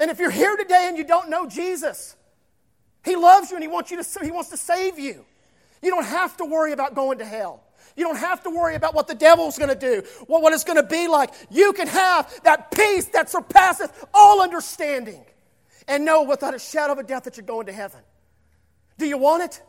And 0.04 0.12
if 0.12 0.20
you're 0.20 0.32
here 0.32 0.58
today 0.58 0.88
and 0.90 0.98
you 0.98 1.06
don't 1.06 1.30
know 1.30 1.48
Jesus, 1.48 2.18
He 3.06 3.16
loves 3.16 3.50
you 3.52 3.56
and 3.56 3.64
He 3.64 3.70
wants, 3.70 3.90
you 3.90 4.04
to, 4.04 4.20
he 4.22 4.32
wants 4.32 4.50
to 4.50 4.58
save 4.58 5.00
you. 5.00 5.24
You 5.82 5.92
don't 5.92 6.04
have 6.04 6.36
to 6.38 6.46
worry 6.46 6.74
about 6.74 6.94
going 6.94 7.20
to 7.20 7.26
hell. 7.26 7.64
You 7.96 8.04
don't 8.04 8.18
have 8.18 8.44
to 8.44 8.50
worry 8.50 8.76
about 8.76 8.94
what 8.94 9.08
the 9.08 9.16
devil's 9.16 9.58
going 9.58 9.70
to 9.70 9.80
do, 9.80 10.06
what, 10.28 10.42
what 10.42 10.52
it's 10.52 10.66
going 10.66 10.76
to 10.76 10.86
be 10.86 11.08
like. 11.08 11.30
You 11.50 11.72
can 11.72 11.88
have 11.88 12.38
that 12.44 12.70
peace 12.72 13.06
that 13.14 13.30
surpasseth 13.30 14.04
all 14.14 14.42
understanding 14.42 15.24
and 15.88 16.04
know 16.04 16.24
without 16.24 16.54
a 16.54 16.60
shadow 16.60 16.92
of 16.92 17.00
a 17.00 17.04
doubt 17.04 17.24
that 17.24 17.38
you're 17.38 17.46
going 17.46 17.68
to 17.68 17.74
heaven. 17.74 18.02
Do 18.98 19.06
you 19.06 19.18
want 19.18 19.44
it? 19.44 19.62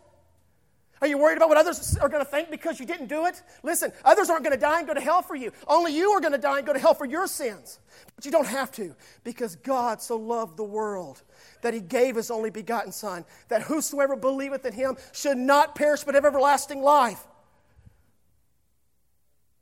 Are 1.04 1.06
you 1.06 1.18
worried 1.18 1.36
about 1.36 1.50
what 1.50 1.58
others 1.58 1.98
are 1.98 2.08
going 2.08 2.24
to 2.24 2.30
think 2.30 2.50
because 2.50 2.80
you 2.80 2.86
didn't 2.86 3.08
do 3.08 3.26
it? 3.26 3.42
Listen, 3.62 3.92
others 4.06 4.30
aren't 4.30 4.42
going 4.42 4.56
to 4.56 4.60
die 4.60 4.78
and 4.78 4.88
go 4.88 4.94
to 4.94 5.02
hell 5.02 5.20
for 5.20 5.36
you. 5.36 5.52
Only 5.66 5.94
you 5.94 6.08
are 6.12 6.20
going 6.20 6.32
to 6.32 6.38
die 6.38 6.56
and 6.56 6.66
go 6.66 6.72
to 6.72 6.78
hell 6.78 6.94
for 6.94 7.04
your 7.04 7.26
sins. 7.26 7.78
But 8.16 8.24
you 8.24 8.30
don't 8.30 8.46
have 8.46 8.72
to 8.72 8.96
because 9.22 9.54
God 9.56 10.00
so 10.00 10.16
loved 10.16 10.56
the 10.56 10.64
world 10.64 11.20
that 11.60 11.74
he 11.74 11.80
gave 11.80 12.16
his 12.16 12.30
only 12.30 12.48
begotten 12.48 12.90
Son, 12.90 13.26
that 13.48 13.60
whosoever 13.60 14.16
believeth 14.16 14.64
in 14.64 14.72
him 14.72 14.96
should 15.12 15.36
not 15.36 15.74
perish 15.74 16.04
but 16.04 16.14
have 16.14 16.24
everlasting 16.24 16.80
life. 16.80 17.22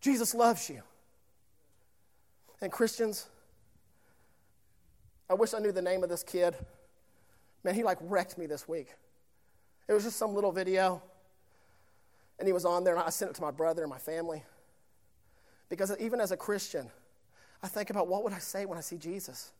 Jesus 0.01 0.37
loves 0.37 0.71
you. 0.71 0.83
And 2.61 2.71
Christians, 2.71 3.27
I 5.29 5.35
wish 5.35 5.55
I 5.55 5.59
knew 5.59 5.73
the 5.73 5.83
name 5.83 6.05
of 6.05 6.09
this 6.09 6.23
kid. 6.23 6.55
Man, 7.65 7.75
he 7.75 7.83
like 7.83 7.99
wrecked 8.01 8.39
me 8.39 8.47
this 8.47 8.69
week. 8.69 8.95
It 9.89 9.93
was 9.93 10.05
just 10.05 10.19
some 10.19 10.37
little 10.37 10.53
video. 10.53 11.03
And 12.43 12.49
he 12.49 12.53
was 12.53 12.65
on 12.65 12.83
there, 12.83 12.97
and 12.97 13.05
I 13.05 13.11
sent 13.11 13.31
it 13.31 13.35
to 13.35 13.41
my 13.41 13.53
brother 13.53 13.83
and 13.83 13.89
my 13.89 13.99
family. 13.99 14.43
Because 15.69 15.97
even 16.01 16.21
as 16.21 16.33
a 16.33 16.37
Christian, 16.37 16.91
I 17.63 17.69
think 17.69 17.89
about 17.89 18.09
what 18.09 18.25
would 18.25 18.33
I 18.33 18.41
say 18.41 18.67
when 18.67 18.77
I 18.77 18.81
see 18.81 18.97
Jesus? 18.97 19.53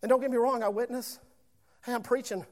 And 0.00 0.08
don't 0.08 0.22
get 0.22 0.30
me 0.30 0.38
wrong, 0.38 0.62
I 0.62 0.70
witness. 0.70 1.18
Hey, 1.84 1.92
I'm 1.92 2.02
preaching. 2.02 2.46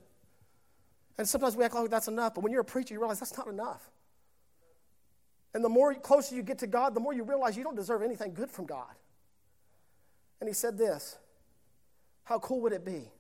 And 1.17 1.27
sometimes 1.27 1.57
we 1.57 1.65
act 1.65 1.75
like 1.75 1.89
that's 1.89 2.09
enough, 2.09 2.35
but 2.35 2.45
when 2.45 2.53
you're 2.53 2.61
a 2.61 2.67
preacher, 2.67 2.93
you 2.93 3.01
realize 3.01 3.19
that's 3.19 3.39
not 3.39 3.47
enough. 3.47 3.91
And 5.55 5.65
the 5.65 5.71
more 5.71 5.95
closer 5.95 6.37
you 6.37 6.43
get 6.43 6.59
to 6.59 6.67
God, 6.67 6.93
the 6.93 7.01
more 7.01 7.15
you 7.15 7.23
realize 7.23 7.57
you 7.57 7.65
don't 7.65 7.77
deserve 7.77 8.03
anything 8.03 8.35
good 8.35 8.51
from 8.51 8.67
God. 8.67 8.95
And 10.39 10.49
he 10.49 10.53
said 10.53 10.77
this 10.77 11.17
how 12.25 12.39
cool 12.41 12.61
would 12.61 12.75
it 12.75 12.85
be 12.85 13.11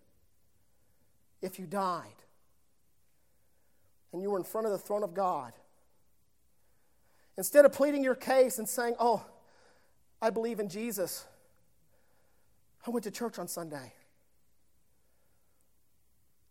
if 1.40 1.58
you 1.58 1.64
died 1.64 2.04
and 4.12 4.20
you 4.20 4.30
were 4.30 4.38
in 4.38 4.44
front 4.44 4.66
of 4.66 4.72
the 4.74 4.78
throne 4.78 5.02
of 5.02 5.14
God? 5.14 5.54
Instead 7.38 7.64
of 7.64 7.72
pleading 7.72 8.02
your 8.02 8.16
case 8.16 8.58
and 8.58 8.68
saying, 8.68 8.96
Oh, 8.98 9.24
I 10.20 10.28
believe 10.30 10.58
in 10.58 10.68
Jesus, 10.68 11.24
I 12.84 12.90
went 12.90 13.04
to 13.04 13.12
church 13.12 13.38
on 13.38 13.46
Sunday. 13.46 13.92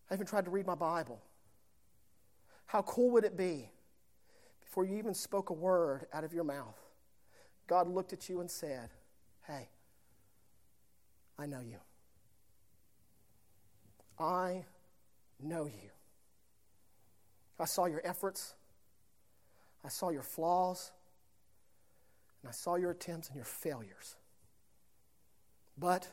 I 0.09 0.13
even 0.13 0.25
tried 0.25 0.45
to 0.45 0.51
read 0.51 0.65
my 0.65 0.75
Bible. 0.75 1.21
How 2.67 2.81
cool 2.83 3.11
would 3.11 3.25
it 3.25 3.35
be 3.35 3.69
before 4.61 4.85
you 4.85 4.97
even 4.97 5.13
spoke 5.13 5.49
a 5.49 5.53
word 5.53 6.05
out 6.13 6.23
of 6.23 6.33
your 6.33 6.45
mouth? 6.45 6.79
God 7.67 7.89
looked 7.89 8.13
at 8.13 8.29
you 8.29 8.39
and 8.39 8.49
said, 8.49 8.89
Hey, 9.45 9.67
I 11.37 11.47
know 11.47 11.59
you. 11.59 11.79
I 14.17 14.63
know 15.43 15.65
you. 15.65 15.89
I 17.59 17.65
saw 17.65 17.87
your 17.87 18.01
efforts, 18.05 18.53
I 19.83 19.89
saw 19.89 20.09
your 20.09 20.23
flaws, 20.23 20.91
and 22.41 22.49
I 22.49 22.51
saw 22.51 22.75
your 22.75 22.91
attempts 22.91 23.27
and 23.27 23.35
your 23.35 23.45
failures. 23.45 24.15
But 25.77 26.07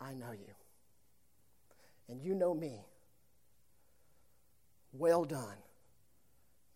I 0.00 0.14
know 0.14 0.32
you. 0.32 0.54
And 2.08 2.22
you 2.22 2.34
know 2.34 2.54
me. 2.54 2.86
Well 4.92 5.24
done, 5.24 5.56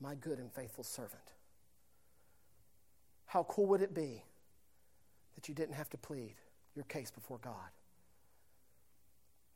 my 0.01 0.15
good 0.15 0.39
and 0.39 0.53
faithful 0.53 0.85
servant. 0.85 1.23
How 3.27 3.45
cool 3.45 3.67
would 3.67 3.81
it 3.81 3.95
be 3.95 4.23
that 5.35 5.49
you 5.49 5.55
didn't 5.55 5.75
have 5.75 5.89
to 5.91 5.97
plead 5.97 6.35
your 6.77 6.85
case 6.85 7.11
before 7.11 7.39
God? 7.39 7.71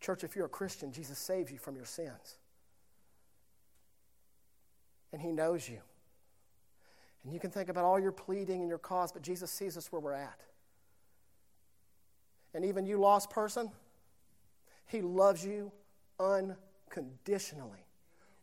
Church, 0.01 0.25
if 0.25 0.35
you're 0.35 0.47
a 0.47 0.49
Christian, 0.49 0.93
Jesus 0.93 1.19
saves 1.19 1.53
you 1.53 1.59
from 1.59 1.77
your 1.77 1.85
sins. 1.85 2.39
And 5.13 5.21
He 5.21 5.33
knows 5.33 5.69
you. 5.69 5.81
And 7.27 7.35
you 7.35 7.41
can 7.41 7.51
think 7.51 7.69
about 7.69 7.85
all 7.85 7.99
your 7.99 8.13
pleading 8.13 8.61
and 8.61 8.69
your 8.69 8.79
cause, 8.79 9.11
but 9.11 9.21
Jesus 9.21 9.51
sees 9.51 9.77
us 9.77 9.91
where 9.91 10.01
we're 10.01 10.13
at. 10.13 10.41
And 12.55 12.65
even 12.65 12.87
you, 12.87 12.99
lost 12.99 13.31
person, 13.31 13.73
He 14.87 15.01
loves 15.01 15.45
you 15.45 15.73
unconditionally 16.21 17.85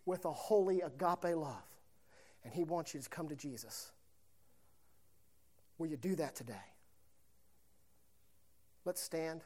with 0.05 0.25
a 0.25 0.33
holy 0.33 0.81
agape 0.81 1.33
love. 1.33 1.63
And 2.43 2.53
He 2.53 2.65
wants 2.65 2.93
you 2.93 2.99
to 2.99 3.07
come 3.07 3.29
to 3.29 3.37
Jesus. 3.37 3.93
Will 5.77 5.87
you 5.87 5.95
do 5.95 6.15
that 6.15 6.35
today? 6.35 6.53
Let's 8.83 9.01
stand 9.01 9.39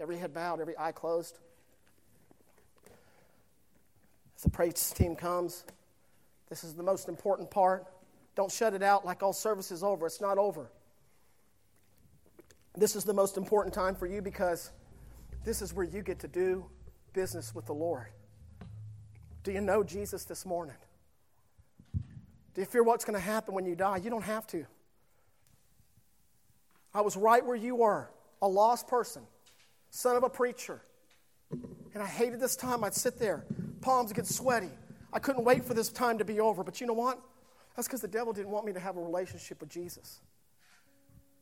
every 0.00 0.16
head 0.16 0.32
bowed, 0.32 0.58
every 0.58 0.78
eye 0.78 0.92
closed. 0.92 1.38
As 4.34 4.42
the 4.42 4.50
praise 4.50 4.90
team 4.96 5.16
comes, 5.16 5.64
this 6.48 6.64
is 6.64 6.72
the 6.72 6.82
most 6.82 7.10
important 7.10 7.50
part. 7.50 7.91
Don't 8.34 8.50
shut 8.50 8.74
it 8.74 8.82
out 8.82 9.04
like 9.04 9.22
all 9.22 9.32
service 9.32 9.70
is 9.70 9.82
over. 9.82 10.06
It's 10.06 10.20
not 10.20 10.38
over. 10.38 10.70
This 12.74 12.96
is 12.96 13.04
the 13.04 13.12
most 13.12 13.36
important 13.36 13.74
time 13.74 13.94
for 13.94 14.06
you 14.06 14.22
because 14.22 14.70
this 15.44 15.60
is 15.60 15.74
where 15.74 15.84
you 15.84 16.02
get 16.02 16.20
to 16.20 16.28
do 16.28 16.64
business 17.12 17.54
with 17.54 17.66
the 17.66 17.74
Lord. 17.74 18.06
Do 19.42 19.52
you 19.52 19.60
know 19.60 19.82
Jesus 19.82 20.24
this 20.24 20.46
morning? 20.46 20.76
Do 22.54 22.60
you 22.60 22.64
fear 22.66 22.82
what's 22.82 23.04
going 23.04 23.18
to 23.18 23.24
happen 23.24 23.54
when 23.54 23.66
you 23.66 23.74
die? 23.74 23.98
You 23.98 24.10
don't 24.10 24.24
have 24.24 24.46
to. 24.48 24.64
I 26.94 27.00
was 27.00 27.16
right 27.16 27.44
where 27.44 27.56
you 27.56 27.76
were, 27.76 28.10
a 28.40 28.48
lost 28.48 28.86
person 28.86 29.22
son 29.92 30.16
of 30.16 30.24
a 30.24 30.28
preacher. 30.28 30.80
And 31.94 32.02
I 32.02 32.06
hated 32.06 32.40
this 32.40 32.56
time. 32.56 32.82
I'd 32.82 32.94
sit 32.94 33.18
there, 33.18 33.44
palms 33.82 34.12
get 34.12 34.26
sweaty. 34.26 34.70
I 35.12 35.18
couldn't 35.18 35.44
wait 35.44 35.64
for 35.64 35.74
this 35.74 35.90
time 35.90 36.18
to 36.18 36.24
be 36.24 36.40
over. 36.40 36.64
But 36.64 36.80
you 36.80 36.86
know 36.86 36.94
what? 36.94 37.20
That's 37.76 37.88
because 37.88 38.00
the 38.00 38.08
devil 38.08 38.32
didn't 38.32 38.50
want 38.50 38.66
me 38.66 38.72
to 38.72 38.80
have 38.80 38.96
a 38.96 39.00
relationship 39.00 39.60
with 39.60 39.70
Jesus. 39.70 40.20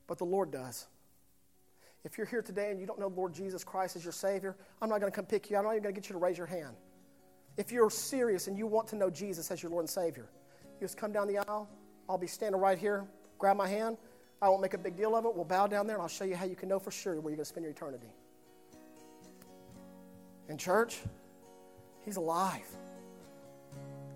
But 0.06 0.18
the 0.18 0.24
Lord 0.24 0.50
does. 0.50 0.86
If 2.04 2.16
you're 2.16 2.26
here 2.26 2.42
today 2.42 2.70
and 2.70 2.80
you 2.80 2.86
don't 2.86 2.98
know 2.98 3.08
Lord 3.08 3.34
Jesus 3.34 3.62
Christ 3.62 3.96
as 3.96 4.04
your 4.04 4.12
Savior, 4.12 4.56
I'm 4.80 4.88
not 4.88 5.00
going 5.00 5.12
to 5.12 5.16
come 5.16 5.26
pick 5.26 5.50
you. 5.50 5.56
I'm 5.56 5.64
not 5.64 5.72
even 5.72 5.82
going 5.82 5.94
to 5.94 6.00
get 6.00 6.08
you 6.08 6.14
to 6.14 6.18
raise 6.18 6.38
your 6.38 6.46
hand. 6.46 6.74
If 7.56 7.72
you're 7.72 7.90
serious 7.90 8.46
and 8.46 8.56
you 8.56 8.66
want 8.66 8.88
to 8.88 8.96
know 8.96 9.10
Jesus 9.10 9.50
as 9.50 9.62
your 9.62 9.70
Lord 9.70 9.82
and 9.82 9.90
Savior, 9.90 10.30
you 10.80 10.86
just 10.86 10.96
come 10.96 11.12
down 11.12 11.28
the 11.28 11.38
aisle. 11.38 11.68
I'll 12.08 12.18
be 12.18 12.26
standing 12.26 12.60
right 12.60 12.78
here. 12.78 13.04
grab 13.38 13.56
my 13.56 13.68
hand. 13.68 13.98
I 14.40 14.48
won't 14.48 14.62
make 14.62 14.72
a 14.72 14.78
big 14.78 14.96
deal 14.96 15.14
of 15.14 15.26
it. 15.26 15.34
We'll 15.34 15.44
bow 15.44 15.66
down 15.66 15.86
there 15.86 15.96
and 15.96 16.02
I'll 16.02 16.08
show 16.08 16.24
you 16.24 16.36
how 16.36 16.46
you 16.46 16.56
can 16.56 16.68
know 16.68 16.78
for 16.78 16.90
sure 16.90 17.20
where 17.20 17.30
you're 17.30 17.36
going 17.36 17.38
to 17.38 17.44
spend 17.44 17.64
your 17.64 17.72
eternity. 17.72 18.08
In 20.48 20.56
church, 20.56 21.00
He's 22.04 22.16
alive. 22.16 22.66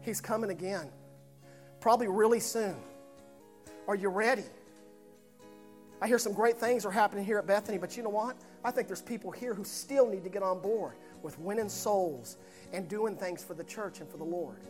He's 0.00 0.20
coming 0.20 0.50
again, 0.50 0.88
probably 1.84 2.08
really 2.08 2.40
soon. 2.40 2.74
Are 3.86 3.94
you 3.94 4.08
ready? 4.08 4.46
I 6.00 6.06
hear 6.06 6.18
some 6.18 6.32
great 6.32 6.56
things 6.56 6.86
are 6.86 6.90
happening 6.90 7.26
here 7.26 7.36
at 7.36 7.46
Bethany, 7.46 7.76
but 7.76 7.94
you 7.94 8.02
know 8.02 8.08
what? 8.08 8.38
I 8.64 8.70
think 8.70 8.86
there's 8.86 9.02
people 9.02 9.30
here 9.30 9.52
who 9.52 9.64
still 9.64 10.08
need 10.08 10.24
to 10.24 10.30
get 10.30 10.42
on 10.42 10.62
board 10.62 10.94
with 11.22 11.38
winning 11.38 11.68
souls 11.68 12.38
and 12.72 12.88
doing 12.88 13.16
things 13.16 13.44
for 13.44 13.52
the 13.52 13.64
church 13.64 14.00
and 14.00 14.08
for 14.08 14.16
the 14.16 14.24
Lord. 14.24 14.62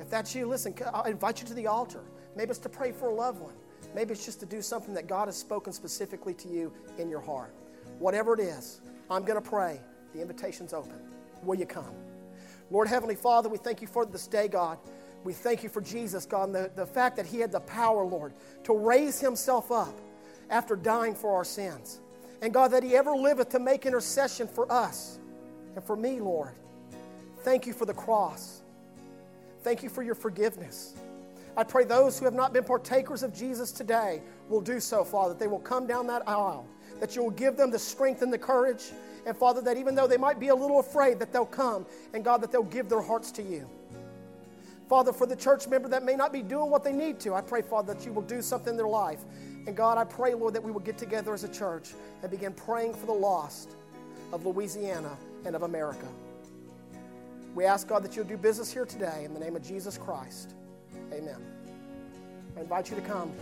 If 0.00 0.10
that's 0.10 0.34
you, 0.34 0.46
listen, 0.46 0.74
I'll 0.92 1.04
invite 1.04 1.40
you 1.40 1.46
to 1.46 1.54
the 1.54 1.68
altar. 1.68 2.02
Maybe 2.34 2.50
it's 2.50 2.58
to 2.58 2.68
pray 2.68 2.90
for 2.90 3.10
a 3.10 3.14
loved 3.14 3.40
one. 3.40 3.54
Maybe 3.94 4.10
it's 4.10 4.24
just 4.24 4.40
to 4.40 4.46
do 4.46 4.60
something 4.60 4.94
that 4.94 5.06
God 5.06 5.28
has 5.28 5.36
spoken 5.36 5.72
specifically 5.72 6.34
to 6.34 6.48
you 6.48 6.72
in 6.98 7.10
your 7.10 7.20
heart. 7.20 7.54
Whatever 8.00 8.34
it 8.34 8.40
is, 8.40 8.80
I'm 9.08 9.22
going 9.22 9.40
to 9.40 9.48
pray. 9.48 9.80
The 10.14 10.20
invitation's 10.20 10.72
open. 10.72 10.98
Will 11.44 11.54
you 11.54 11.66
come? 11.66 11.94
Lord 12.72 12.88
Heavenly 12.88 13.14
Father, 13.14 13.48
we 13.48 13.58
thank 13.58 13.80
you 13.80 13.86
for 13.86 14.04
this 14.04 14.26
day, 14.26 14.48
God. 14.48 14.78
We 15.24 15.32
thank 15.32 15.62
you 15.62 15.68
for 15.68 15.80
Jesus, 15.80 16.26
God, 16.26 16.44
and 16.48 16.54
the, 16.54 16.70
the 16.74 16.86
fact 16.86 17.16
that 17.16 17.26
He 17.26 17.38
had 17.38 17.52
the 17.52 17.60
power, 17.60 18.04
Lord, 18.04 18.32
to 18.64 18.74
raise 18.74 19.20
Himself 19.20 19.70
up 19.70 19.94
after 20.50 20.76
dying 20.76 21.14
for 21.14 21.34
our 21.34 21.44
sins. 21.44 22.00
And 22.40 22.52
God, 22.52 22.72
that 22.72 22.82
He 22.82 22.96
ever 22.96 23.12
liveth 23.12 23.50
to 23.50 23.58
make 23.58 23.86
intercession 23.86 24.48
for 24.48 24.70
us 24.70 25.18
and 25.74 25.84
for 25.84 25.96
me, 25.96 26.20
Lord. 26.20 26.54
Thank 27.40 27.66
you 27.66 27.72
for 27.72 27.86
the 27.86 27.94
cross. 27.94 28.62
Thank 29.62 29.82
you 29.82 29.88
for 29.88 30.02
your 30.02 30.14
forgiveness. 30.14 30.94
I 31.56 31.64
pray 31.64 31.84
those 31.84 32.18
who 32.18 32.24
have 32.24 32.34
not 32.34 32.52
been 32.52 32.64
partakers 32.64 33.22
of 33.22 33.34
Jesus 33.34 33.72
today 33.72 34.22
will 34.48 34.60
do 34.60 34.80
so, 34.80 35.04
Father, 35.04 35.34
that 35.34 35.38
they 35.38 35.46
will 35.46 35.58
come 35.58 35.86
down 35.86 36.06
that 36.06 36.26
aisle, 36.26 36.66
that 36.98 37.14
you 37.14 37.22
will 37.22 37.30
give 37.30 37.56
them 37.56 37.70
the 37.70 37.78
strength 37.78 38.22
and 38.22 38.32
the 38.32 38.38
courage, 38.38 38.90
and 39.26 39.36
Father, 39.36 39.60
that 39.60 39.76
even 39.76 39.94
though 39.94 40.06
they 40.06 40.16
might 40.16 40.40
be 40.40 40.48
a 40.48 40.54
little 40.54 40.80
afraid, 40.80 41.18
that 41.18 41.32
they'll 41.32 41.44
come, 41.44 41.86
and 42.14 42.24
God, 42.24 42.40
that 42.40 42.50
they'll 42.50 42.62
give 42.62 42.88
their 42.88 43.02
hearts 43.02 43.30
to 43.32 43.42
you. 43.42 43.68
Father, 44.92 45.10
for 45.10 45.24
the 45.24 45.34
church 45.34 45.68
member 45.68 45.88
that 45.88 46.04
may 46.04 46.14
not 46.14 46.34
be 46.34 46.42
doing 46.42 46.68
what 46.68 46.84
they 46.84 46.92
need 46.92 47.18
to, 47.18 47.32
I 47.32 47.40
pray, 47.40 47.62
Father, 47.62 47.94
that 47.94 48.04
you 48.04 48.12
will 48.12 48.20
do 48.20 48.42
something 48.42 48.72
in 48.72 48.76
their 48.76 48.86
life. 48.86 49.20
And 49.66 49.74
God, 49.74 49.96
I 49.96 50.04
pray, 50.04 50.34
Lord, 50.34 50.52
that 50.52 50.62
we 50.62 50.70
will 50.70 50.80
get 50.80 50.98
together 50.98 51.32
as 51.32 51.44
a 51.44 51.48
church 51.48 51.94
and 52.20 52.30
begin 52.30 52.52
praying 52.52 52.92
for 52.92 53.06
the 53.06 53.12
lost 53.14 53.70
of 54.34 54.44
Louisiana 54.44 55.16
and 55.46 55.56
of 55.56 55.62
America. 55.62 56.06
We 57.54 57.64
ask, 57.64 57.88
God, 57.88 58.04
that 58.04 58.16
you'll 58.16 58.26
do 58.26 58.36
business 58.36 58.70
here 58.70 58.84
today 58.84 59.24
in 59.24 59.32
the 59.32 59.40
name 59.40 59.56
of 59.56 59.62
Jesus 59.62 59.96
Christ. 59.96 60.56
Amen. 61.10 61.40
I 62.54 62.60
invite 62.60 62.90
you 62.90 62.96
to 62.96 63.02
come. 63.02 63.32